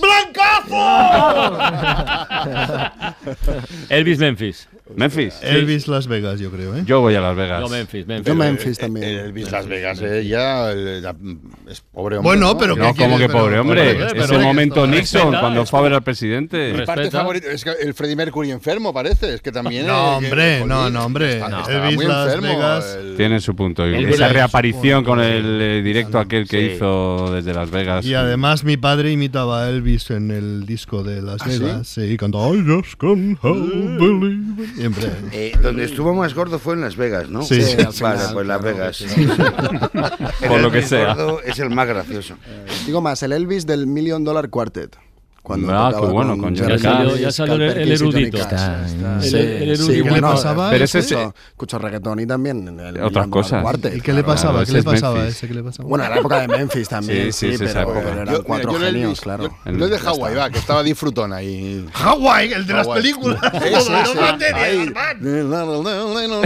[3.90, 4.66] Elvis Memphis.
[4.94, 5.34] Memphis.
[5.42, 6.82] Elvis Las Vegas, yo creo, ¿eh?
[6.86, 7.60] Yo voy a Las Vegas.
[7.60, 8.26] Yo Memphis, Memphis.
[8.26, 9.04] Yo Memphis también.
[9.08, 11.36] Elvis Las Vegas, eh, ya, eh, mm,
[11.68, 12.30] es pobre hombre.
[12.30, 12.58] Bueno, ¿no?
[12.58, 13.82] pero No, ¿qué como que pobre Pero- hombre.
[13.84, 16.72] pero- pero- Ese pero- momento pero- Nixon, respeta, cuando fue a ver al presidente.
[16.72, 17.18] Mi parte Respeta.
[17.18, 19.34] favorita es que el Freddie Mercury enfermo, parece.
[19.34, 19.86] Es que también.
[19.86, 21.32] No, eh, hombre, no, no, hombre.
[21.34, 21.60] está- No.
[21.62, 22.96] estaba Elvis muy Las enfermo, Vegas.
[23.00, 23.84] el- Tiene su punto.
[23.84, 28.04] Esa reaparición con el eh, directo aquel que hizo desde Las Vegas.
[28.06, 31.46] Y además mi padre imitaba a Elvis en el disco de Las ¿Ah?
[31.48, 31.88] Vegas.
[31.88, 33.56] Sí, cantaba I just can't help
[33.98, 34.56] believing.
[34.76, 35.10] Siempre.
[35.32, 37.42] Eh, donde estuvo más gordo fue en Las Vegas, ¿no?
[37.42, 37.62] Sí.
[37.62, 38.96] Sí, al vale, pues Las Vegas.
[38.96, 39.06] sí.
[40.48, 41.14] Por lo que sea.
[41.14, 42.36] gordo es el más gracioso.
[42.84, 44.96] Digo más, el Elvis del Million Dollar Quartet.
[45.46, 47.20] Cuando Ah, qué bueno, con Jerry Jerry.
[47.20, 48.36] Ya salió el- el erudito.
[48.36, 49.84] Está, Está, el- sí, el erudito.
[49.84, 50.70] sí, ¿Y qué le bueno, pasaba?
[50.70, 53.64] Pero ese escucho, escucho reggaetón y también en el Otras cosas.
[53.94, 54.64] ¿Y qué le pasaba?
[54.64, 55.46] Claro, ¿Qué le pasaba a ese?
[55.46, 55.88] ¿Qué le pasaba?
[55.88, 58.00] Bueno, en la época de Memphis también, Sí, sí, sí, sí, esa pero, época.
[58.00, 59.56] pero eran mira, cuatro yo en el genios, Elvis- claro.
[59.66, 61.86] el de Hawái, va, que estaba disfrutón ahí.
[61.92, 63.40] Hawái, el de las películas.
[66.26, 66.40] No.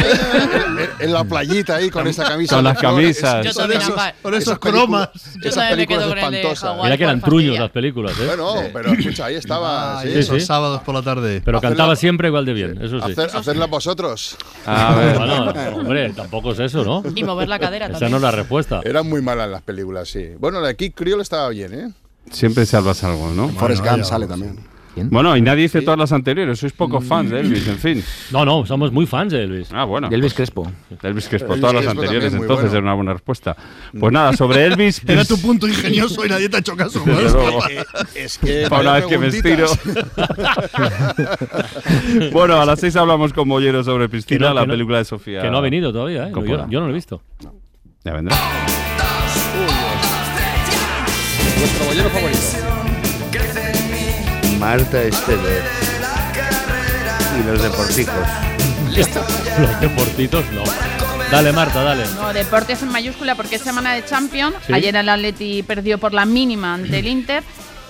[1.01, 2.57] En la playita ahí con esa camisa.
[2.57, 3.47] Con las No, camisas.
[4.23, 5.09] con esos cromas.
[5.43, 6.55] Yo también me quedo con el de.
[6.55, 6.83] Hawái.
[6.85, 8.27] Mira que eran truños las películas, ¿eh?
[8.27, 9.99] Bueno, pero escucha, ahí estaba.
[10.01, 10.09] Ah, sí.
[10.13, 10.47] esos sí.
[10.47, 11.43] sábados por la tarde.
[11.45, 13.13] Pero Hacerla- cantaba siempre igual de bien, eso sí.
[13.13, 14.37] Hacer, hacerla vosotros.
[14.67, 15.17] A ver.
[15.21, 17.03] Bueno, hombre, tampoco es eso, ¿no?
[17.15, 18.11] Y mover la cadera Esa también.
[18.13, 18.81] no es la respuesta.
[18.85, 20.31] Eran muy malas las películas, sí.
[20.39, 21.91] Bueno, la de Kid Creole estaba bien, ¿eh?
[22.31, 23.49] Siempre salvas algo, ¿no?
[23.51, 24.49] Forrest Gump sale vamos.
[24.95, 25.11] También.
[25.11, 26.59] Bueno, y nadie dice todas las anteriores.
[26.59, 28.05] Sois pocos fans de Elvis, en fin.
[28.33, 29.69] No, no, somos muy fans de Elvis.
[29.73, 30.09] Ah, bueno.
[30.09, 30.71] De Elvis Crespo.
[31.01, 32.79] De Elvis Crespo, Elvis todas las Crespo anteriores, también, muy entonces bueno.
[32.79, 33.57] era una buena respuesta.
[33.99, 35.03] Pues nada, sobre Elvis.
[35.07, 37.03] Era tu punto ingenioso y nadie te ha hecho caso.
[37.07, 37.15] ¿no?
[38.15, 38.67] Es que.
[38.69, 39.67] Para una vez que me estiro.
[42.33, 44.99] bueno, a las seis hablamos con Mollero sobre Priscila, Que no- la que no- película
[44.99, 45.43] de Sofía.
[45.43, 46.31] Que no ha venido todavía, ¿eh?
[46.31, 47.23] No, yo, yo no lo he visto.
[48.05, 48.37] Ya vendrá.
[51.59, 52.70] Vuestro bollero favorito.
[54.61, 55.65] Marta Esteves.
[57.41, 58.15] Y los deporticos.
[59.59, 60.63] Los deportitos, no.
[61.31, 62.05] Dale, Marta, dale.
[62.17, 64.55] No, deportes en mayúscula porque es semana de Champions.
[64.67, 64.75] Sí.
[64.75, 67.43] Ayer el Atleti perdió por la mínima ante el Inter.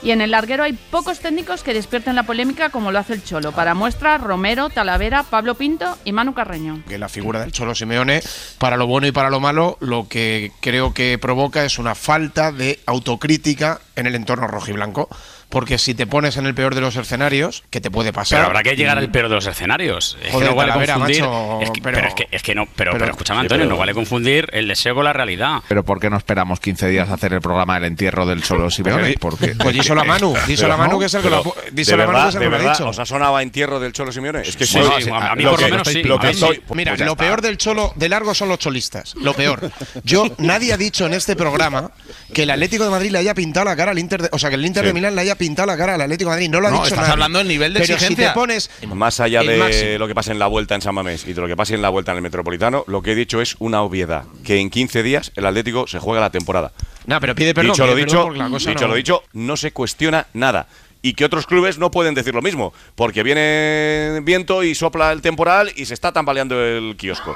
[0.02, 3.22] Y en el larguero hay pocos técnicos que despierten la polémica como lo hace el
[3.24, 3.52] Cholo.
[3.52, 6.83] Para muestra, Romero, Talavera, Pablo Pinto y Manu Carreño.
[6.88, 8.22] que la figura del Cholo Simeone,
[8.59, 12.50] para lo bueno y para lo malo, lo que creo que provoca es una falta
[12.50, 15.11] de autocrítica en el entorno rojiblanco.
[15.50, 18.38] Porque si te pones en el peor de los escenarios, ¿qué te puede pasar?
[18.38, 20.16] Pero habrá que llegar al peor de los escenarios.
[20.22, 21.22] Es Joder, que no vale Talavera, confundir.
[21.22, 22.66] macho, es que- pero- pero, es que, es que no.
[22.66, 25.58] Pero, pero- pero escúchame, Antonio, pero- no vale confundir el deseo con la realidad.
[25.68, 28.70] Pero ¿por qué no esperamos 15 días a hacer el programa del entierro del Cholo
[28.70, 29.14] Simeone?
[29.20, 32.06] Porque, Pues díselo a Manu, díselo a Manu, que es el que lo díselo a
[32.06, 32.88] Manu, que es el que lo ha dicho.
[32.88, 34.42] ¿Os ha sonado entierro del Cholo Simeone?
[34.42, 36.02] Es que Sí, no, sí, sí, a mí por lo que- menos sí.
[36.04, 37.24] Lo que pues Mira, ya lo está.
[37.24, 39.14] peor del Cholo de largo son los cholistas.
[39.16, 39.70] Lo peor.
[40.04, 41.90] Yo, nadie ha dicho en este programa
[42.32, 44.48] que el Atlético de Madrid le haya pintado la cara al Inter de, O sea,
[44.48, 44.86] que el Inter Sí.
[44.88, 46.50] de Milán le haya pintado la cara al Atlético de Madrid.
[46.50, 47.12] No lo ha No, dicho estás nadie.
[47.12, 48.29] hablando del nivel de Pero exigencia.
[48.29, 48.70] si te pones.
[48.94, 49.98] Más allá de máximo.
[49.98, 51.83] lo que pase en la vuelta en San Mamés y de lo que pase en
[51.83, 55.03] la vuelta en el Metropolitano, lo que he dicho es una obviedad, que en 15
[55.03, 56.72] días el Atlético se juega la temporada.
[57.07, 57.72] No, pero pide perdón.
[57.72, 60.66] dicho pide lo perdón dicho, la cosa dicho no- lo dicho, no se cuestiona nada.
[61.02, 65.22] Y que otros clubes no pueden decir lo mismo, porque viene viento y sopla el
[65.22, 67.34] temporal y se está tambaleando el kiosco.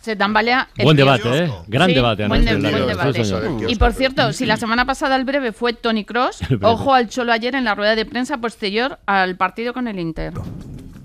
[0.00, 1.28] Se tambalea el Buen kiosco.
[1.30, 1.52] debate, ¿eh?
[1.66, 3.22] Gran Sí, debate, Buen, de- buen debate.
[3.68, 7.32] Y por cierto, si la semana pasada el breve fue Tony Cross, ojo al Cholo
[7.32, 10.32] ayer en la rueda de prensa posterior al partido con el Inter.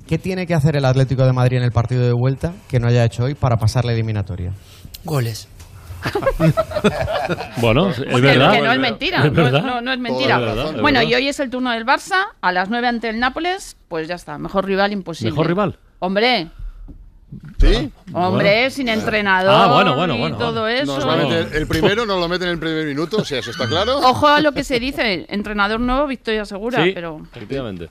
[0.08, 2.88] ¿Qué tiene que hacer el Atlético de Madrid en el partido de vuelta que no
[2.88, 4.54] haya hecho hoy para pasar la eliminatoria?
[5.04, 5.48] Goles.
[7.58, 8.52] Bueno, es Que- verdad.
[8.54, 9.18] Que no es mentira.
[9.26, 9.62] Es no, verdad.
[9.64, 10.38] no- no es mentira.
[10.40, 13.76] Verdad, bueno, y hoy es el turno del Barça, a las 9 ante el Nápoles,
[13.88, 15.32] pues ya está, mejor rival imposible.
[15.32, 15.80] ¿Mejor rival?
[16.00, 16.48] Hombre,
[17.60, 17.92] ¿Sí?
[18.14, 20.38] hombre, sin entrenador Ah, bueno, bueno, y bueno.
[20.38, 20.96] todo eso.
[20.96, 23.40] Nos va a meter el primero, nos lo mete en el primer minuto, o sea,
[23.40, 23.98] eso está claro.
[24.00, 27.22] Ojo a lo que se dice, entrenador nuevo, victoria segura, Sí, pero...
[27.34, 27.90] efectivamente.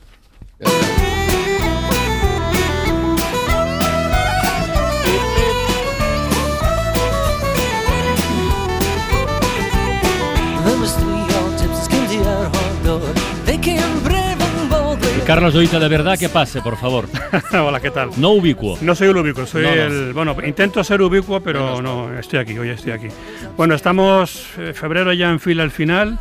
[15.26, 17.06] Carlos Doita, de verdad que pase, por favor.
[17.52, 18.10] Hola, ¿qué tal?
[18.16, 18.78] No ubicuo.
[18.80, 19.82] No soy un ubicuo, soy No, no.
[19.82, 20.12] el.
[20.12, 23.08] Bueno, intento ser ubicuo, pero no, estoy aquí, hoy estoy aquí.
[23.56, 26.16] Bueno, estamos eh, febrero ya en fila al final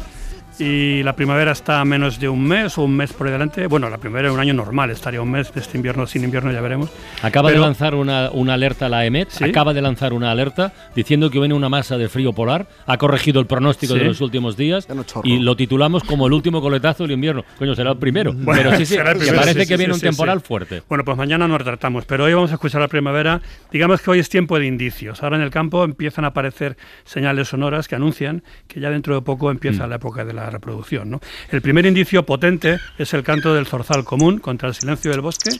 [0.59, 3.67] y la primavera está a menos de un mes o un mes por delante.
[3.67, 6.61] Bueno, la primavera es un año normal, estaría un mes, este invierno sin invierno ya
[6.61, 6.89] veremos.
[7.21, 9.43] Acaba Pero- de lanzar una, una alerta la EMET, ¿Sí?
[9.43, 13.39] acaba de lanzar una alerta diciendo que viene una masa de frío polar, ha corregido
[13.39, 13.99] el pronóstico Sí.
[13.99, 14.87] de los últimos días
[15.23, 17.43] y lo titulamos como el último coletazo del invierno.
[17.57, 18.33] Coño, será el primero.
[18.33, 20.01] Bueno, Pero sí, sí, será el que primero, parece sí, que sí, viene sí, un
[20.01, 20.45] temporal sí.
[20.47, 20.83] fuerte.
[20.87, 23.41] Bueno, pues mañana nos tratamos, pero hoy vamos a escuchar la primavera.
[23.71, 25.23] Digamos que hoy es tiempo de indicios.
[25.23, 29.21] Ahora en el campo empiezan a aparecer señales sonoras que anuncian que ya dentro de
[29.21, 29.89] poco empieza Mm.
[29.89, 31.09] la época de la reproducción.
[31.09, 31.19] ¿no?
[31.49, 35.51] El primer indicio potente es el canto del zorzal común contra el silencio del bosque,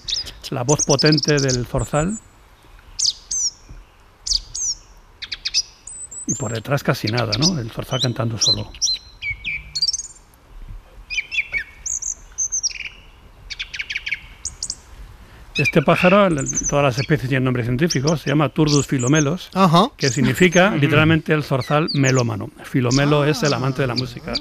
[0.52, 2.18] la voz potente del zorzal.
[6.28, 7.60] Y por detrás casi nada, ¿no?
[7.60, 8.72] El zorzal cantando solo.
[15.58, 16.28] Este pájaro,
[16.70, 19.50] todas las especies tienen nombre científico, se llama Turdus filomelos,
[19.98, 22.50] que significa literalmente el zorzal melómano.
[22.64, 24.34] Filomelo es el amante de la música.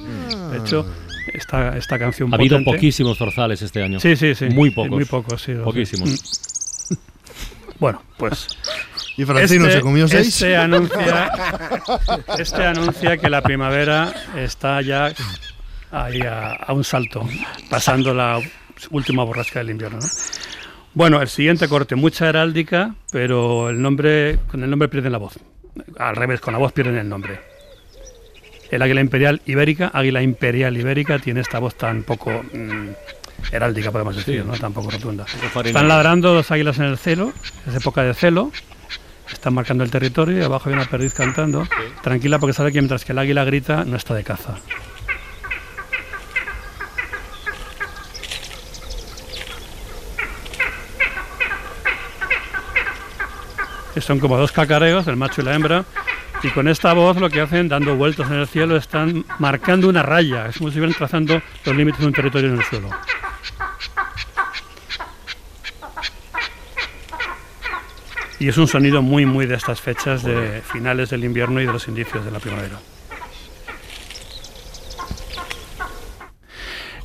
[0.51, 0.85] De hecho,
[1.33, 4.01] esta, esta canción Ha habido potente- poquísimos zorzales este año.
[4.01, 4.47] Sí, sí, sí.
[4.47, 4.91] Muy Sí, pocos.
[4.91, 5.53] Muy pocos, sí.
[5.55, 6.09] Poquísimos.
[6.91, 6.95] Mm.
[7.79, 8.49] Bueno, pues.
[9.17, 10.27] Y Francino se comió seis.
[10.27, 11.31] Este anuncia,
[12.37, 15.13] este anuncia que la primavera está ya
[15.93, 17.25] ahí a, a un salto,
[17.71, 18.41] pasando la
[18.91, 19.99] última borrasca del invierno.
[20.01, 20.07] ¿no?
[20.95, 25.39] Bueno, el siguiente corte, mucha heráldica, pero el nombre, con el nombre pierden la voz.
[25.99, 27.41] Al revés, con la voz pierden el nombre.
[28.71, 32.91] El águila imperial ibérica, águila imperial ibérica, tiene esta voz tan poco mm,
[33.51, 34.53] heráldica, podemos decir, ¿no?
[34.55, 35.27] Tan poco rotunda.
[35.65, 37.33] Están ladrando dos águilas en el celo,
[37.67, 38.53] es época de celo.
[39.33, 41.67] Están marcando el territorio y abajo hay una perdiz cantando.
[42.03, 44.59] Tranquila porque sabe que mientras que el águila grita, no está de caza.
[54.01, 55.85] Son como dos cacareos, el macho y la hembra,
[56.43, 60.03] y con esta voz lo que hacen, dando vueltas en el cielo, están marcando una
[60.03, 62.91] raya, es como si estuvieran trazando los límites de un territorio en el suelo.
[68.39, 71.73] Y es un sonido muy, muy de estas fechas de finales del invierno y de
[71.73, 72.79] los indicios de la primavera.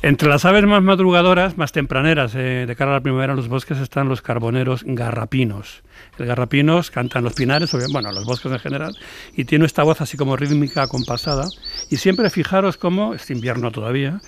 [0.02, 3.48] Entre las aves más madrugadoras, más tempraneras eh, de cara a la primavera en los
[3.48, 5.82] bosques están los carboneros garrapinos.
[6.20, 8.94] El garrapinos canta en los pinares, bueno, en los bosques en general,
[9.34, 11.48] y tiene esta voz así como rítmica, acompasada.
[11.88, 14.20] Y siempre fijaros cómo, es invierno todavía,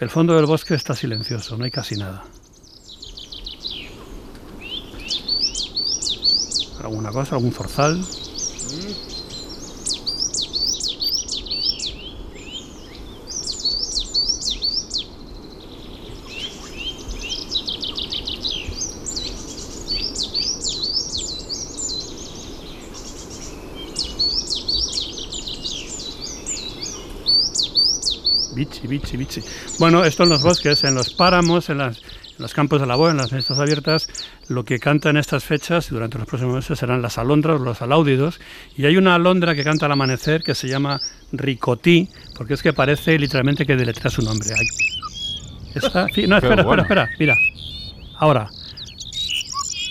[0.00, 2.22] el fondo del bosque está silencioso, no hay casi nada.
[6.82, 7.34] ¿Alguna cosa?
[7.34, 8.00] ¿Algún zorzal?
[28.54, 29.40] Bichi, bichi, bichi.
[29.78, 33.10] Bueno, esto en los bosques, en los páramos, en, las- en los campos de labor,
[33.10, 34.08] en las mestas abiertas,
[34.48, 37.80] lo que canta en estas fechas y durante los próximos meses serán las alondras, los
[37.82, 38.40] aláudidos.
[38.76, 41.00] Y hay una alondra que canta al amanecer que se llama
[41.32, 44.48] Ricotí, porque es que parece literalmente que deletra su nombre.
[44.58, 44.66] Ay.
[46.26, 46.82] No, espera, bueno.
[46.82, 47.36] espera, espera, mira.
[48.18, 48.48] Ahora.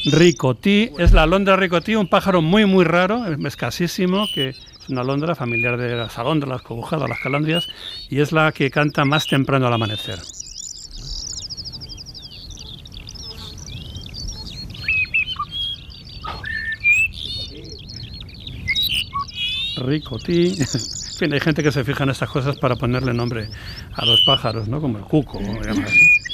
[0.05, 4.55] Ricotí, es la alondra ricotí, un pájaro muy muy raro, escasísimo, que
[4.89, 7.67] una alondra familiar de las alondras, las cobujadas, las calandrias,
[8.09, 10.19] y es la que canta más temprano al amanecer.
[19.77, 20.57] Ricotí.
[21.19, 23.49] En fin, hay gente que se fija en estas cosas para ponerle nombre
[23.91, 24.79] a los pájaros, ¿no?
[24.79, 26.28] Como el cuco, así.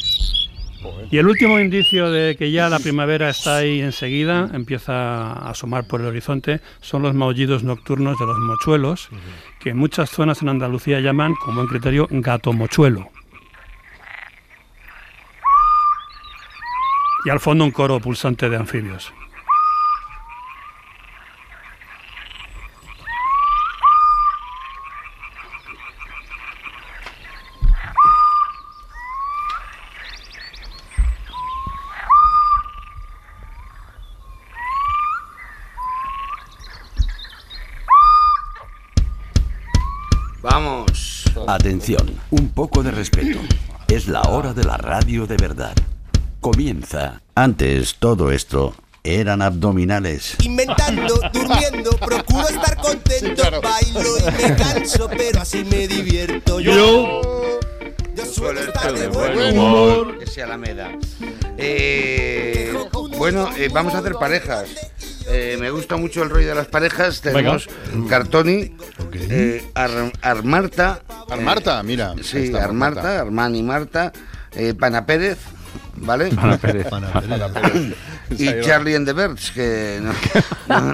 [1.12, 4.94] Y el último indicio de que ya la primavera está ahí enseguida, empieza
[5.32, 9.10] a asomar por el horizonte, son los maullidos nocturnos de los mochuelos,
[9.60, 13.10] que en muchas zonas en Andalucía llaman, con buen criterio, gato mochuelo.
[17.26, 19.12] Y al fondo un coro pulsante de anfibios.
[40.46, 41.24] Vamos.
[41.48, 43.40] Atención, un poco de respeto.
[43.88, 45.74] Es la hora de la radio de verdad.
[46.40, 47.20] Comienza.
[47.34, 50.36] Antes todo esto eran abdominales.
[50.44, 57.22] Inventando, durmiendo, procuro estar contento, bailo y me canso, pero así me divierto yo.
[58.16, 60.20] Yo suelo estar de buen humor.
[60.20, 60.92] Que sea Alameda.
[61.58, 62.72] Eh,
[63.18, 64.70] bueno, eh, vamos a hacer parejas.
[65.28, 67.22] Eh, me gusta mucho el rollo de las parejas.
[67.22, 67.68] Tenemos
[68.08, 68.76] Cartoni,
[69.30, 71.00] eh, Ar- Armarta.
[71.30, 73.22] Armarta, mira, ahí Sí, está, Armarta.
[73.22, 74.12] Armani Marta,
[74.54, 75.38] eh, Pana Pérez.
[75.98, 76.28] ¿Vale?
[76.30, 76.88] Pana Pérez.
[76.90, 77.94] Pana Pana Pérez.
[78.38, 78.48] Y.
[78.66, 80.14] Charlie and the Birds, que no,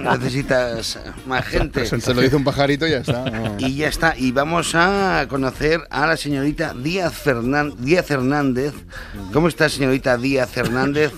[0.00, 1.86] no necesitas más gente.
[1.86, 3.24] Se lo dice un pajarito y ya está.
[3.30, 3.56] No.
[3.58, 4.14] Y ya está.
[4.16, 8.74] Y vamos a conocer a la señorita Díaz, Fernan- Díaz Hernández.
[9.32, 11.12] ¿Cómo está, señorita Díaz Hernández?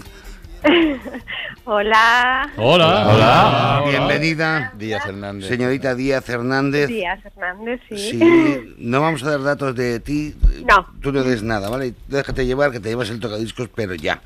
[1.65, 2.51] Hola.
[2.57, 3.83] Hola.
[3.89, 4.73] Bienvenida.
[4.77, 5.49] Díaz Hernández.
[5.49, 6.89] Señorita Díaz Hernández.
[6.89, 7.97] Díaz Hernández, sí.
[7.97, 10.35] Sí, no vamos a dar datos de ti.
[10.69, 10.87] No.
[11.01, 11.95] Tú no des nada, ¿vale?
[12.09, 14.21] Déjate llevar, que te llevas el tocadiscos, pero ya.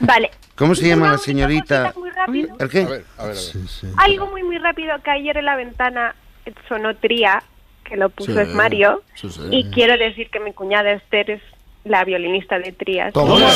[0.00, 0.30] Vale.
[0.56, 1.92] ¿Cómo se llama Una la señorita?
[1.96, 2.56] Muy rápido.
[2.58, 2.82] ¿El qué?
[2.82, 3.94] A ver, a ver, a ver.
[3.96, 6.14] Algo muy, muy rápido que ayer en la ventana
[6.68, 7.42] sonó Tría,
[7.84, 9.02] que lo puso Sí, es Mario.
[9.14, 9.40] sí, sí.
[9.50, 11.42] Y quiero decir que mi cuñada Esther es
[11.84, 13.12] la violinista de Trías.
[13.14, 13.46] Toma Ole.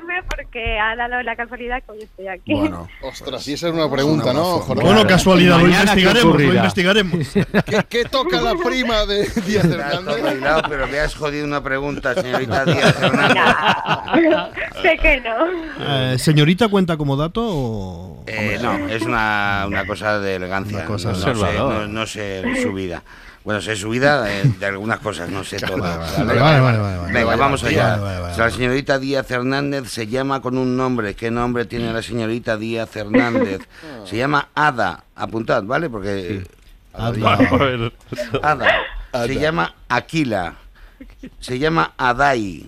[0.00, 2.54] Enorme porque ha dado la casualidad que hoy estoy aquí.
[2.54, 4.58] Bueno, ostras, y esa es una pregunta, ¿no?
[4.60, 4.82] Jorge?
[4.82, 7.28] Bueno, casualidad, lo Mañana, ¿qué investigaremos, lo investigaremos.
[7.66, 10.22] ¿Qué, qué toca la prima de Díaz Hernández?
[10.22, 13.42] Bailado, pero me has jodido una pregunta, señorita Díaz Hernández.
[14.82, 16.12] sé que no.
[16.12, 18.24] Eh, ¿Señorita cuenta como dato o...?
[18.26, 20.78] Eh, no, es una, una cosa de elegancia.
[20.78, 23.02] Una cosa no, no sé, no- no sé su vida.
[23.42, 25.78] Bueno, sé su vida de, de algunas cosas, no sé todo.
[25.78, 27.12] vale, vale, vale, vale, vale.
[27.12, 27.96] Venga, Vale, vamos allá.
[27.96, 28.36] vale, vale, vale.
[28.36, 31.14] La señorita Díaz Hernández se llama con un nombre.
[31.14, 33.62] ¿Qué nombre tiene la señorita Díaz Hernández?
[34.04, 35.04] Se llama Ada.
[35.16, 35.88] Apuntad, ¿vale?
[35.88, 36.44] Porque...
[36.92, 37.38] Ada.
[38.42, 38.72] Ada.
[39.12, 39.26] Ada.
[39.26, 40.54] Se llama Aquila.
[41.40, 42.66] Se llama Adai.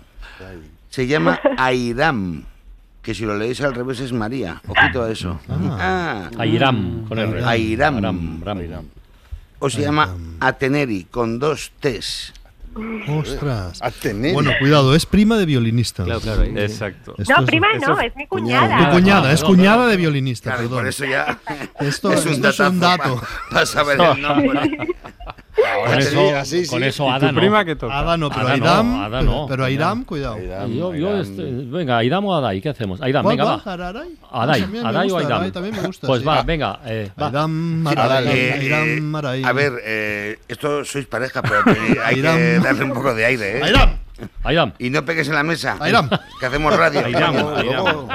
[0.91, 2.45] Se llama Airam.
[3.03, 4.62] Que si lo leéis al revés es María.
[4.66, 5.39] Ojito a eso.
[5.49, 6.31] Ah.
[6.39, 7.45] Airam, con R.
[7.45, 7.97] Airam.
[7.99, 8.61] Aram, Ram.
[9.64, 12.32] O se llama Ateneri, con dos T's.
[13.06, 13.78] Ostras.
[13.82, 14.34] Ateneri.
[14.34, 16.04] Bueno, cuidado, es prima de violinista.
[16.04, 16.42] Claro, claro.
[16.42, 17.14] Exacto.
[17.18, 18.88] Esto No, es- prima eso no, es mi cuñada.
[18.88, 20.78] Tu cuñada, es cuñada de violinista, Claro, perdón.
[20.78, 21.38] por eso ya
[21.80, 23.22] Esto, es un esto es un dato.
[23.50, 24.78] para saber el nombre.
[25.55, 27.40] Con eso, con eso Ada tu no.
[27.40, 27.98] prima que toca?
[27.98, 29.46] Ada no, pero Ada no, Airam, Ada no.
[29.48, 30.38] pero Airam, cuidado.
[30.68, 33.00] Yo, yo, este, venga, Aidam o Adai, ¿qué hacemos?
[33.03, 33.61] Aidam, ¿Cuál, venga.
[33.64, 35.38] Adai, Adai o Aidam.
[35.40, 36.26] Adai también me gusta, Pues sí.
[36.26, 37.30] va, venga, eh, va.
[37.30, 39.44] Sí, eh.
[39.44, 41.62] A ver, eh, esto sois pareja, pero
[42.05, 43.62] hay que darle un poco de aire, ¿eh?
[43.62, 43.90] Airam.
[44.44, 44.72] Airam.
[44.78, 45.76] Y no pegues en la mesa.
[45.80, 46.09] Airam.
[46.40, 47.05] Que hacemos radio.
[47.05, 48.09] Airam, Luego-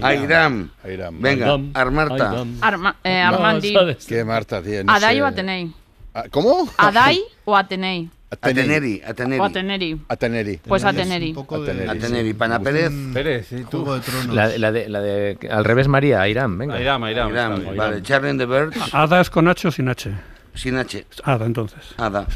[0.00, 0.68] Airam.
[0.84, 2.44] Venga, Airam, Armarta.
[2.60, 3.74] Arma- eh, Armandi.
[4.06, 4.84] ¿Qué Marta tiene?
[4.84, 5.22] No ¿Adai sé.
[5.22, 5.72] o Atenei?
[6.18, 6.68] Ah, ¿Cómo?
[6.78, 8.10] ¿Adai o Atenei?
[8.30, 9.40] Ateneri, Ateneri.
[9.40, 10.00] O Ateneri.
[10.08, 10.56] Ateneri.
[10.66, 11.32] Pues Ateneri.
[11.38, 11.88] Ateneri.
[11.88, 12.34] Ateneri.
[12.34, 12.90] Pana Pérez.
[13.14, 13.84] Pérez, ¿y tú?
[13.84, 14.34] Juego de Tronos.
[14.34, 16.74] La, la de, la de al revés María, Airam, venga.
[16.74, 17.28] Airam, Airam.
[17.30, 17.60] Airam.
[17.60, 17.76] bien.
[17.76, 18.76] Vale, Charlie and the Birds.
[18.92, 20.10] Ada es con H o sin H.
[20.54, 21.06] Sin H.
[21.22, 21.78] Ada, entonces.
[21.96, 22.26] Ada.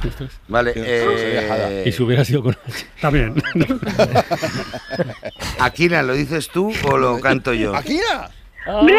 [0.47, 2.87] Vale, eh, Y si hubiera sido con H.
[3.01, 3.35] También.
[5.59, 7.75] Aquila, ¿lo dices tú o lo canto yo?
[7.75, 8.31] ¡Aquila!
[8.65, 8.97] Fin,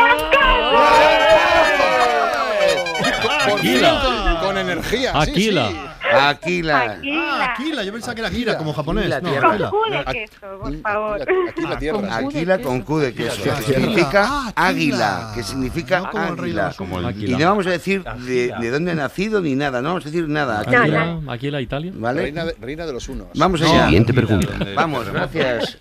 [3.53, 4.32] Aquila.
[4.63, 5.11] Energía.
[5.11, 5.69] sí, Aquila.
[5.69, 5.77] sí.
[6.15, 6.97] Aquila.
[7.11, 9.11] Ah, Aquila, yo pensaba que era Akira, como japonés.
[9.11, 9.47] Aquila, No.
[9.49, 9.69] Aquila.
[9.69, 11.21] Con Q de queso, por favor.
[11.21, 12.15] Aquí la tierra.
[12.17, 13.41] Aquila con Q de queso.
[13.41, 13.55] Aquila.
[13.57, 15.17] Que significa Ah, águila.
[15.17, 15.31] Aquila.
[15.35, 16.73] Que significa No como águila.
[16.77, 19.81] Como el- Y no vamos a decir de, de dónde ha nacido ni nada.
[19.81, 20.59] No vamos a decir nada.
[20.61, 20.81] Aquila.
[20.83, 21.91] Aquila, Aquila, Italia.
[21.95, 22.21] ¿Vale?
[22.21, 23.27] Reina de, reina de los unos.
[23.35, 23.85] Vamos allá.
[23.85, 24.53] Siguiente pregunta.
[24.75, 25.77] Vamos, gracias.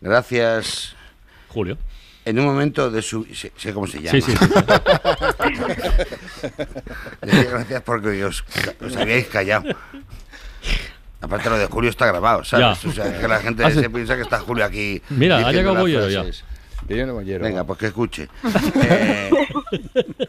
[0.00, 0.94] Gracias.
[1.48, 1.76] Julio.
[2.26, 3.24] En un momento de su...
[3.34, 4.12] Sé, sé cómo se llama.
[4.12, 4.34] Sí, sí,
[7.50, 8.44] gracias porque os,
[8.80, 9.64] os habíais callado.
[11.20, 12.82] Aparte lo de Julio está grabado, ¿sabes?
[12.82, 12.88] Ya.
[12.88, 13.80] O sea, que la gente Ah, sí.
[13.80, 15.00] se piensa que está Julio aquí.
[15.10, 16.22] Mira, ha llegado Bollero ya.
[17.06, 17.16] no.
[17.16, 18.28] Venga, pues que escuche.
[18.82, 19.30] Eh,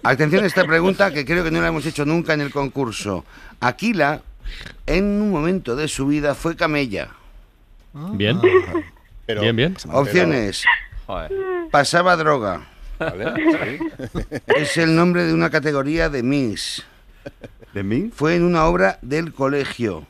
[0.03, 3.25] atención a esta pregunta que creo que no la hemos hecho nunca en el concurso.
[3.59, 4.21] Aquila,
[4.85, 7.09] en un momento de su vida, fue camella.
[7.93, 8.39] Bien.
[9.25, 9.75] Pero- Bien, bien.
[9.91, 10.63] Opciones.
[11.05, 11.31] Joder.
[11.71, 12.65] Pasaba droga.
[12.99, 14.39] Vale, sí.
[14.55, 16.83] Es el nombre de una categoría de Miss.
[17.73, 18.09] ¿De mí?
[18.13, 20.05] Fue en una obra del colegio.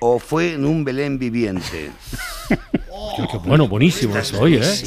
[0.00, 1.90] O fue en un Belén viviente.
[3.44, 4.84] Bueno, buenísimo eso, oye, ¿eh?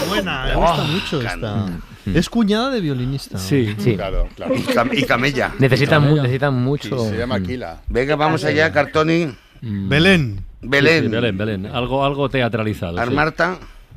[0.00, 1.66] Muy buena, me gusta mucho esta.
[2.06, 3.36] Es cuñada de violinista.
[3.38, 3.74] Sí.
[3.78, 3.94] Sí.
[3.96, 4.54] Claro, claro.
[4.54, 5.52] Y, cam- y camella.
[5.58, 6.98] Necesitan, mu- necesitan mucho.
[7.10, 7.82] Se llama Aquila.
[7.88, 9.36] Venga, vamos allá, Cartoni.
[9.60, 10.40] Belén.
[10.62, 11.02] Belén.
[11.02, 11.66] Sí, sí, Belén, Belén.
[11.66, 12.96] Algo, algo teatralizado.
[12.96, 13.02] sí.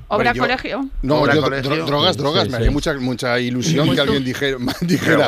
[0.10, 0.90] Obra yo- colegio.
[1.04, 1.72] No, Obra yo, colegio.
[1.72, 2.44] dro- drogas, Sí, drogas.
[2.44, 2.62] sí, me sí.
[2.64, 5.28] hacía mucha, mucha ilusión que alguien dijera, dijera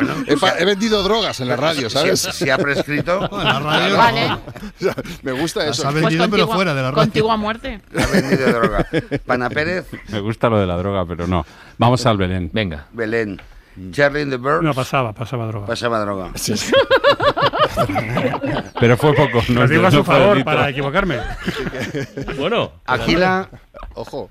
[0.59, 2.19] he, vendido drogas en la radio, ¿sabes?
[2.19, 3.29] Se, se ha prescrito.
[3.31, 3.97] En la radio.
[3.97, 4.37] Vale.
[5.23, 5.87] Me gusta Las eso.
[5.87, 7.03] ha vendido, pero contigo- fuera de la radio.
[7.03, 7.79] Contigo a muerte.
[7.93, 8.87] Se ha vendido droga.
[9.25, 9.85] Pana Pérez.
[10.09, 11.45] Me gusta lo de la droga, pero no.
[11.77, 12.49] Vamos al Belén.
[12.51, 12.87] Venga.
[12.91, 13.41] Belén.
[13.91, 14.61] Charlie and the Birds.
[14.63, 15.65] No pasaba, pasaba droga.
[15.67, 16.31] Pasaba droga.
[18.79, 19.41] Pero fue poco.
[19.49, 21.19] No Lo digo a su no favor para equivocarme.
[22.37, 22.73] Bueno.
[22.85, 23.49] Aquila.
[23.93, 24.29] Ojo.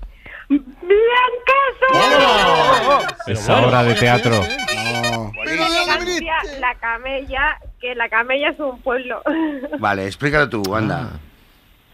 [3.27, 4.31] Es obra de teatro.
[4.31, 5.31] No.
[5.43, 9.21] Elegancia, la camella, que la camella es un pueblo.
[9.79, 11.19] Vale, explícalo tú, anda.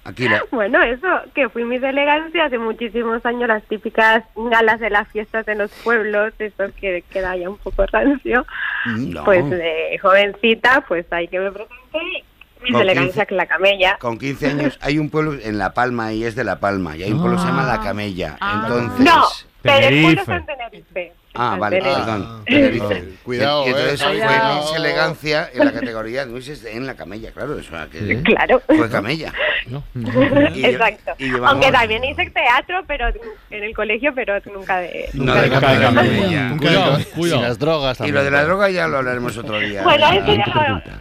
[0.03, 0.43] Aquila.
[0.51, 5.45] Bueno, eso, que fui mis elegancia hace muchísimos años, las típicas galas de las fiestas
[5.45, 8.45] de los pueblos, eso que queda ya un poco rancio.
[8.85, 9.25] No.
[9.25, 12.23] Pues de jovencita, pues ahí que me presenté,
[12.63, 13.27] mis Con elegancia 15.
[13.27, 13.97] que la camella.
[13.99, 16.95] Con 15 años hay un pueblo en La Palma y es de La Palma.
[16.97, 18.37] Y hay un pueblo que se llama La Camella.
[18.63, 18.99] Entonces.
[19.05, 19.23] No,
[19.61, 20.21] pero el pueblo Tenerife.
[20.21, 21.13] está en Tenerife.
[21.39, 22.43] Ah, vale, perdón.
[22.47, 23.03] Tenerife.
[23.23, 24.03] Cuidado, y, y entonces eh.
[24.05, 24.55] fue Cuidado.
[24.63, 27.59] Miss Elegancia en la categoría de Miss en la camella, claro.
[27.59, 28.59] Eso, que Claro.
[28.65, 29.31] Fue camella.
[30.55, 31.11] Y- Exacto.
[31.19, 33.07] y llevamos- Aunque también hice teatro, pero
[33.51, 35.09] en el colegio, pero nunca de.
[35.13, 36.41] Nunca de camella.
[36.49, 37.41] Nunca Cuidado, de- Y cuidado.
[37.43, 38.15] las drogas Y también.
[38.15, 39.83] lo de la droga ya lo hablaremos otro día.
[39.83, 40.43] Bueno, eso ya,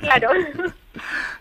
[0.00, 0.28] claro.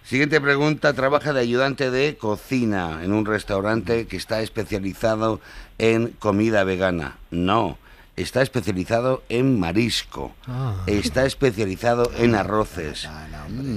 [0.03, 0.93] Siguiente pregunta.
[0.93, 5.39] Trabaja de ayudante de cocina en un restaurante que está especializado
[5.78, 7.18] en comida vegana.
[7.32, 7.78] No.
[8.16, 10.34] Está especializado en marisco.
[10.47, 10.76] Ah.
[10.88, 13.10] Está especializado en arroces.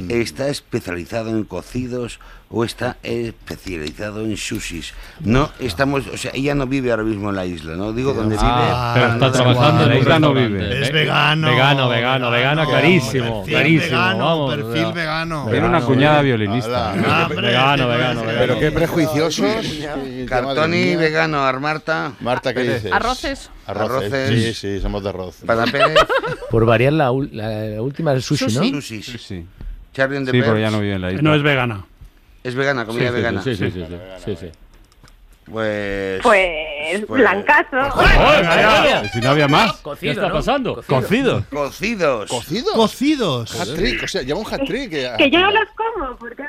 [0.09, 2.21] Está especializado en cocidos
[2.51, 4.95] o está especializado en sushis.
[5.21, 7.93] No estamos, o sea, ella no vive ahora mismo en la isla, ¿no?
[7.93, 10.81] Digo donde Ah, Pero no está trabajando en un isla no vive.
[10.83, 11.47] Es Ve- vegano.
[11.51, 13.97] Vegano, vegano, vegano, clarísimo, perfil clarísimo.
[13.99, 15.47] vegano, vamos, perfil vegano.
[15.51, 16.93] Tiene una cuñada violinista.
[16.93, 18.23] Vegano, vegano, es- vegano.
[18.39, 19.47] Pero qué prejuiciosos.
[20.29, 22.93] Cartoni, vegano, Armarta, Marta, ¿qué dices?
[22.93, 23.51] Arroces.
[23.67, 24.13] Arroces.
[24.13, 24.45] Arroces.
[24.45, 25.37] Sí, sí, somos de arroz.
[25.45, 25.99] Pana Pérez,
[26.51, 28.73] Por variar la, ul- la última del sushi, Sushi.
[28.73, 28.81] ¿no?
[28.81, 29.05] sushis.
[29.07, 29.47] Sí, sí.
[29.93, 31.23] Charlie and the Sí, pero ya no vive en la isla.
[31.23, 31.85] No es vegana.
[32.45, 33.43] Es vegana, comida Sí, vegana.
[33.43, 34.51] Sí, sí, sí, sí, sí, sí.
[35.51, 36.21] Pues.
[36.23, 37.77] Pues, Pues- blancazo.
[39.13, 39.83] Si no había más.
[39.99, 40.83] ¿Qué está pasando?
[40.87, 41.43] Cocido.
[41.51, 42.29] Cocidos.
[42.31, 42.73] ¿Cocidos?
[42.75, 43.61] Cocidos.
[43.61, 44.91] Hat-trick, o sea, lleva un hat-trick.
[45.17, 46.49] Que yo no los como, porque es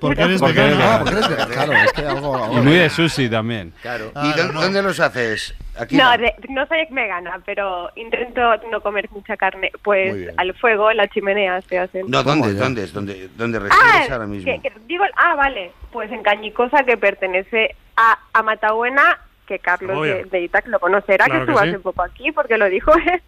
[0.00, 0.76] Porque eres Porque vegano.
[0.76, 1.52] eres Ah, porque eres vegano.
[1.52, 2.48] Claro, es que algo.
[2.52, 3.72] Y muy de sushi también.
[3.82, 4.10] Claro.
[4.14, 4.60] Ah, ¿Y no.
[4.60, 5.54] dónde los haces?
[5.78, 5.96] Aquí.
[5.96, 8.40] No, de- no soy vegana, pero intento
[8.70, 9.70] no comer mucha carne.
[9.82, 12.10] Pues al fuego, en la chimenea se hacen.
[12.10, 12.54] No, ¿dónde?
[12.54, 12.86] ¿Dónde?
[12.86, 14.52] ¿Dónde, dónde Ah, resides ahora mismo?
[14.52, 15.72] que- que digo, ah, vale.
[15.92, 20.16] Pues en Cañicosa, que pertenece a, a Matabuena, que Carlos Obvio.
[20.16, 21.68] de, de Itac lo conocerá, Claro que que estuvo sí.
[21.70, 23.22] hace poco aquí, porque lo dijo él.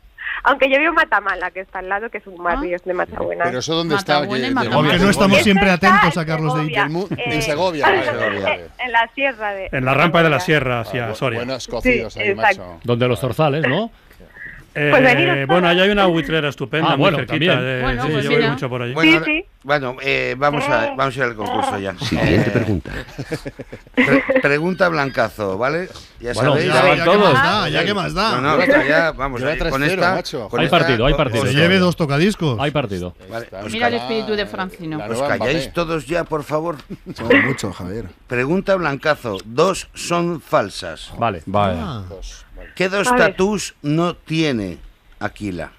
[0.44, 3.44] Aunque yo vivo en Matamala, que está al lado, que es un barrio de Matabuena.
[3.44, 4.20] Pero eso dónde está.
[4.20, 8.40] Porque no estamos siempre atentos en a Carlos de mu- eh, en Segovia, vale, Segovia,
[8.42, 8.66] vale.
[8.78, 9.68] En la sierra de.
[9.72, 11.38] En la rampa de la sierra hacia Bu- Soria.
[11.40, 12.60] Buenos cocidos Sí, ahí, exacto.
[12.62, 12.80] macho.
[12.84, 13.90] Donde los zorzales, ¿no?
[14.74, 17.52] Eh, Pues veniros bueno, allá hay una buitrera estupenda, Ah, muy bueno, cerquita.
[17.54, 17.60] también.
[17.60, 18.94] de- Bueno, sí, pues yo voy mucho por allí.
[18.94, 19.44] Bueno, Sí, sí.
[19.64, 21.94] bueno eh, vamos, a, vamos a ir al concurso ya.
[21.98, 22.90] Siguiente Eh, pregunta.
[23.94, 25.88] pre- pregunta Blancazo, ¿vale?
[26.20, 26.68] Ya Bueno, sabéis.
[26.68, 27.32] Ya, Ya van ya, ¿qué todos.
[27.34, 27.68] más da?
[27.68, 28.40] ¿Ya qué más da?
[28.40, 30.48] No, no, ya, vamos, ahí, con 3-0, esta, macho.
[30.48, 31.46] con Hay esta- partido, hay partido.
[31.46, 32.58] Se lleve dos tocadiscos.
[32.60, 33.14] Hay partido.
[33.30, 34.98] Vale, Mira el espíritu de Francino.
[35.06, 36.76] ¿Os calláis todos ya, por favor?
[37.14, 38.06] Somos mucho, Javier.
[38.26, 39.36] Pregunta Blancazo.
[39.44, 41.12] Dos son falsas.
[41.18, 41.42] Vale.
[41.46, 41.76] Vale.
[41.78, 42.02] Ah.
[42.74, 44.78] ¿Qué dos tatús no tiene
[45.18, 45.72] Aquila?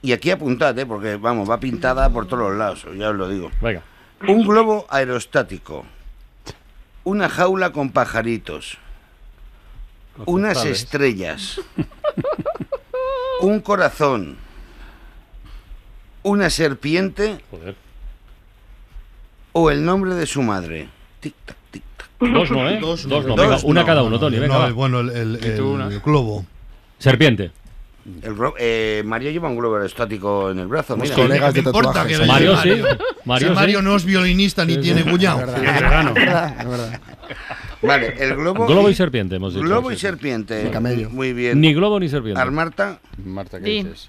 [0.00, 0.86] Y aquí apuntad, ¿eh?
[0.86, 3.50] porque vamos, va pintada por todos los lados, ya os lo digo.
[3.60, 3.82] Venga.
[4.26, 5.84] Un globo aerostático.
[7.04, 8.78] Una jaula con pajaritos.
[10.26, 11.60] Unas estrellas.
[13.40, 14.36] un corazón.
[16.22, 17.76] Una serpiente Joder.
[19.52, 20.88] o el nombre de su madre.
[21.20, 21.57] Tic, tac, tic, tac.
[22.20, 22.78] Dos no, ¿eh?
[22.80, 23.36] Dos Dos no.
[23.36, 23.86] Venga, una no.
[23.86, 24.38] cada uno, Tony.
[24.38, 25.10] Venga, No, bueno, el,
[25.42, 26.44] el- globo.
[26.98, 27.50] Serpiente.
[28.22, 30.96] El eh, Mario lleva un globo aerostático en el brazo.
[30.96, 31.14] Mira.
[31.14, 32.18] colegas ¿Qué de tatuajes.
[32.18, 32.68] que Mario sí.
[32.68, 32.86] Mario?
[33.24, 33.60] Mario Si sí.
[33.60, 35.40] Mario no es violinista ni tiene cuñado.
[35.40, 35.74] Sí, es.
[35.74, 37.00] Es verdad, es verdad.
[37.82, 38.66] Vale, el globo.
[38.66, 39.64] Globo y serpiente, hemos dicho.
[39.66, 40.70] Globo y serpiente.
[40.72, 41.10] Camello.
[41.10, 41.60] Muy bien.
[41.60, 42.40] Ni globo ni serpiente.
[42.40, 42.98] Armarta.
[43.24, 43.82] Marta, ¿qué Di.
[43.82, 44.08] dices?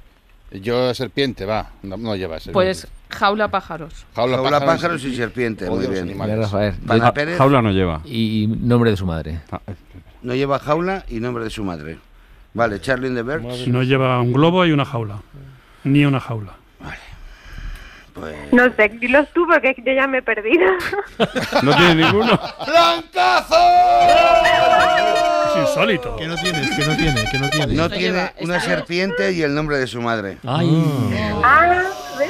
[0.52, 1.72] Yo, serpiente, va.
[1.84, 2.54] No, no lleva serpiente.
[2.54, 4.06] Pues jaula pájaros.
[4.16, 5.68] jaula, Jaula, pájaros, pájaros y serpiente.
[5.68, 6.40] Odio Muy bien.
[6.40, 6.74] Rafael.
[6.88, 8.02] Ja- Pérez Jaula no lleva.
[8.06, 9.42] Y nombre de su madre.
[10.22, 11.98] no lleva jaula y nombre de su madre.
[12.54, 13.68] Vale, Charlie in the Birds.
[13.68, 15.22] No lleva un globo y una jaula.
[15.84, 16.54] Ni una jaula.
[18.14, 18.36] Pues...
[18.52, 20.66] No sé, dilos tú porque yo ya me he perdido.
[21.64, 22.38] No tiene ninguno.
[25.56, 26.16] Es insólito.
[26.16, 27.74] Que no tienes, que no tiene, que no tiene.
[27.74, 30.38] No Esto tiene una esto- serpiente y el nombre de su madre.
[30.46, 30.70] Ay.
[31.44, 31.84] ah,
[32.18, 32.30] ¿ves?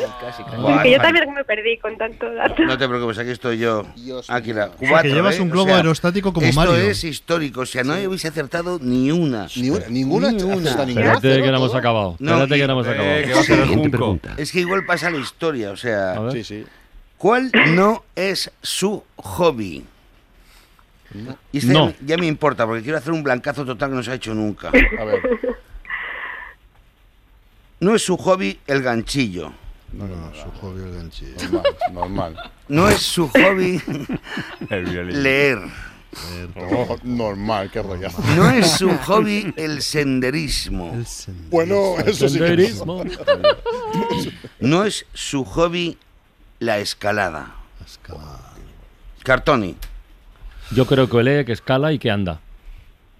[0.59, 2.63] Buah, que yo también me perdí con tanto dato.
[2.63, 3.85] No te preocupes, aquí estoy yo.
[4.27, 4.65] Águila.
[4.65, 5.41] O sea, que Cuatro, llevas ¿eh?
[5.41, 6.75] un O globo sea, aerostático como esto Mario.
[6.75, 7.61] es histórico.
[7.61, 9.47] O sea, no habéis acertado ni una.
[9.55, 10.31] Ni una, ninguna.
[10.31, 10.69] Ni una.
[10.71, 12.15] Espérate que no hemos acabado.
[12.19, 13.09] No, Espérate que no hemos acabado.
[13.15, 14.33] Eh, que va a ser el pregunta.
[14.37, 16.13] Es que igual pasa la historia, o sea.
[16.13, 16.33] A ver.
[16.33, 16.65] Sí, sí.
[17.17, 19.83] ¿Cuál no es su hobby?
[21.51, 21.89] Y este No.
[21.89, 24.15] ya, me- ya me importa, porque quiero hacer un blancazo total que no se ha
[24.15, 24.67] hecho nunca.
[24.99, 25.21] A ver.
[27.79, 29.53] No es su hobby el ganchillo.
[29.93, 31.35] No, no, su hobby el ganchillo.
[31.51, 32.51] Normal, normal.
[32.67, 33.81] No es su hobby
[34.69, 35.23] El violín.
[35.23, 35.59] leer.
[36.55, 38.21] Oh, normal, qué rollazo.
[38.35, 40.95] No es su hobby el senderismo.
[41.49, 43.03] Bueno, eso sí que Senderismo.
[44.59, 45.97] No es su hobby
[46.59, 47.55] la escalada.
[49.23, 49.75] Cartoni.
[50.71, 52.39] Yo creo que lee, que escala y que anda.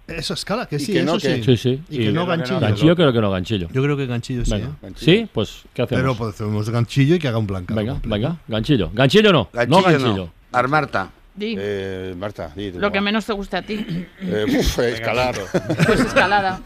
[0.06, 1.42] Eso escala, que sí, que no, eso que- sí.
[1.44, 1.82] Sí, sí.
[1.88, 2.58] Y que no ganchillo.
[2.60, 3.68] Ganchillo creo que no ganchillo.
[3.72, 4.50] Yo creo que ganchillo sí.
[4.50, 4.68] Venga.
[4.82, 4.92] ¿eh?
[4.96, 5.28] ¿Sí?
[5.32, 6.02] Pues, ¿qué hacemos?
[6.02, 7.74] Pero pues hacemos ganchillo y que haga un blanca.
[7.74, 8.36] venga, venga.
[8.48, 8.90] Ganchillo.
[8.92, 9.48] Ganchillo no.
[9.68, 10.30] no ganchillo.
[10.52, 11.10] Armarta.
[11.32, 12.80] Di, Eh, Marta, di tú.
[12.80, 13.86] lo que menos te guste a ti.
[14.20, 15.36] Eh, uf, escalar.
[15.86, 16.60] Pues escalada.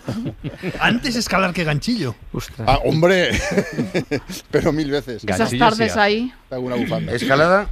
[0.80, 2.14] Antes escalar que ganchillo.
[2.66, 3.38] Ah, hombre.
[4.50, 5.22] Pero mil veces.
[5.22, 6.32] Esas tardes ahí.
[6.50, 7.12] Hago una bufanda.
[7.12, 7.68] ¿Escalada?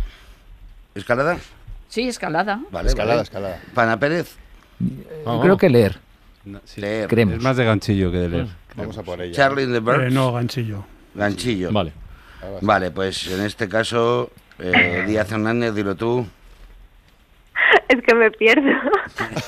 [0.94, 1.38] ¿Escalada?
[1.92, 2.58] Sí, escalada.
[2.70, 3.22] Vale, Escalada, vale.
[3.24, 3.60] escalada.
[3.74, 4.34] Pana Pérez.
[5.26, 5.98] Yo creo que leer.
[6.76, 7.06] Leer.
[7.06, 7.34] Creemos.
[7.36, 8.46] Es más de ganchillo que de leer.
[8.76, 9.34] Vamos a por ella.
[9.34, 10.04] Charlie in the Birds.
[10.04, 10.86] Eh, no, ganchillo.
[11.14, 11.70] Ganchillo.
[11.70, 11.92] Vale.
[12.62, 16.26] Vale, pues en este caso, eh, Díaz Hernández, dilo tú.
[17.88, 18.70] Es que me pierdo.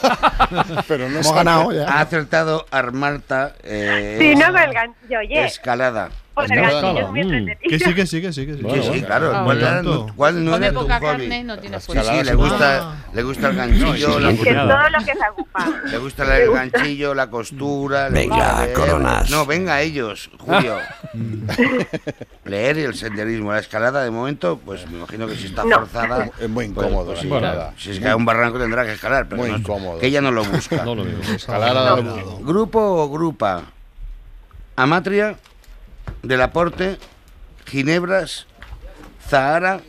[0.86, 1.88] Pero no Hemos ganado ya.
[1.88, 3.55] Ha acertado Armarta.
[3.62, 5.47] Eh, Sí, no con el ganchillo, oye.
[5.47, 6.11] Escalada.
[6.35, 7.59] Pues el ganchillo es muy entretenido.
[7.68, 8.61] Que sí, que sí, que sí, que sí.
[8.61, 9.30] Sí, sí, claro.
[9.35, 9.68] Ah, ¿Cuál, bueno.
[10.05, 11.07] era, cuál no era tu poca hobby?
[11.07, 12.35] carne, no tiene Sí, sí, le Ah.
[12.35, 15.93] gusta, le gusta el ganchillo, la Es que todo lo que es.
[15.93, 18.09] Le gusta el ganchillo, la costura.
[18.09, 18.72] Venga, leer.
[18.74, 19.30] coronas.
[19.30, 20.76] No, venga ellos, Julio.
[22.45, 23.53] leer y el senderismo.
[23.53, 25.76] La escalada, de momento, pues me imagino que si está No.
[25.78, 26.30] forzada.
[26.41, 27.28] Es muy pues- incómodo pues sí.
[27.78, 29.99] Si es que hay un barranco tendrá que escalar, pero Muy no- incómodo.
[30.01, 30.85] que ella no lo busca.
[30.85, 31.18] No lo veo.
[31.35, 32.39] Escalar No.
[32.39, 33.62] Grupo o grupa.
[34.76, 35.37] Amatria,
[36.22, 36.98] Del Aporte,
[37.66, 38.46] Ginebras,
[39.28, 39.80] Zahara,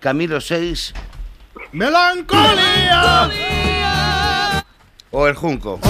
[0.00, 0.92] Camilo 6.
[1.72, 3.30] ¡Melancolía!
[5.10, 5.80] O el Junco.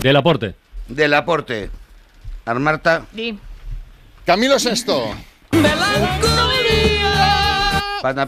[0.00, 0.54] Del aporte.
[0.88, 1.70] Del Aporte.
[2.44, 3.06] Armarta.
[3.12, 3.38] Di.
[4.26, 5.14] Camilo Sexto.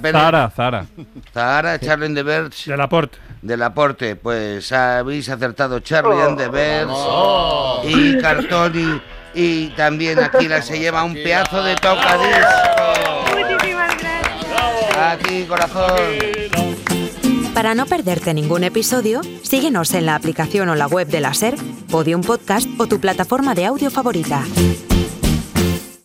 [0.00, 0.12] Pérez.
[0.12, 0.86] Zara, Zara.
[1.34, 2.64] Zahara, Charlie and the Birds.
[2.66, 3.18] Del aporte.
[3.42, 7.82] Del aporte, pues habéis acertado Charlie and the Birds Oh.
[7.84, 9.00] y Cartoni.
[9.38, 12.40] Y también Aquila se lleva un pedazo de tocadisco.
[13.36, 14.96] Muchísimas gracias.
[14.96, 15.92] A ti, corazón.
[17.52, 21.56] Para no perderte ningún episodio, síguenos en la aplicación o la web de la SER,
[21.90, 24.42] Podium Podcast o tu plataforma de audio favorita.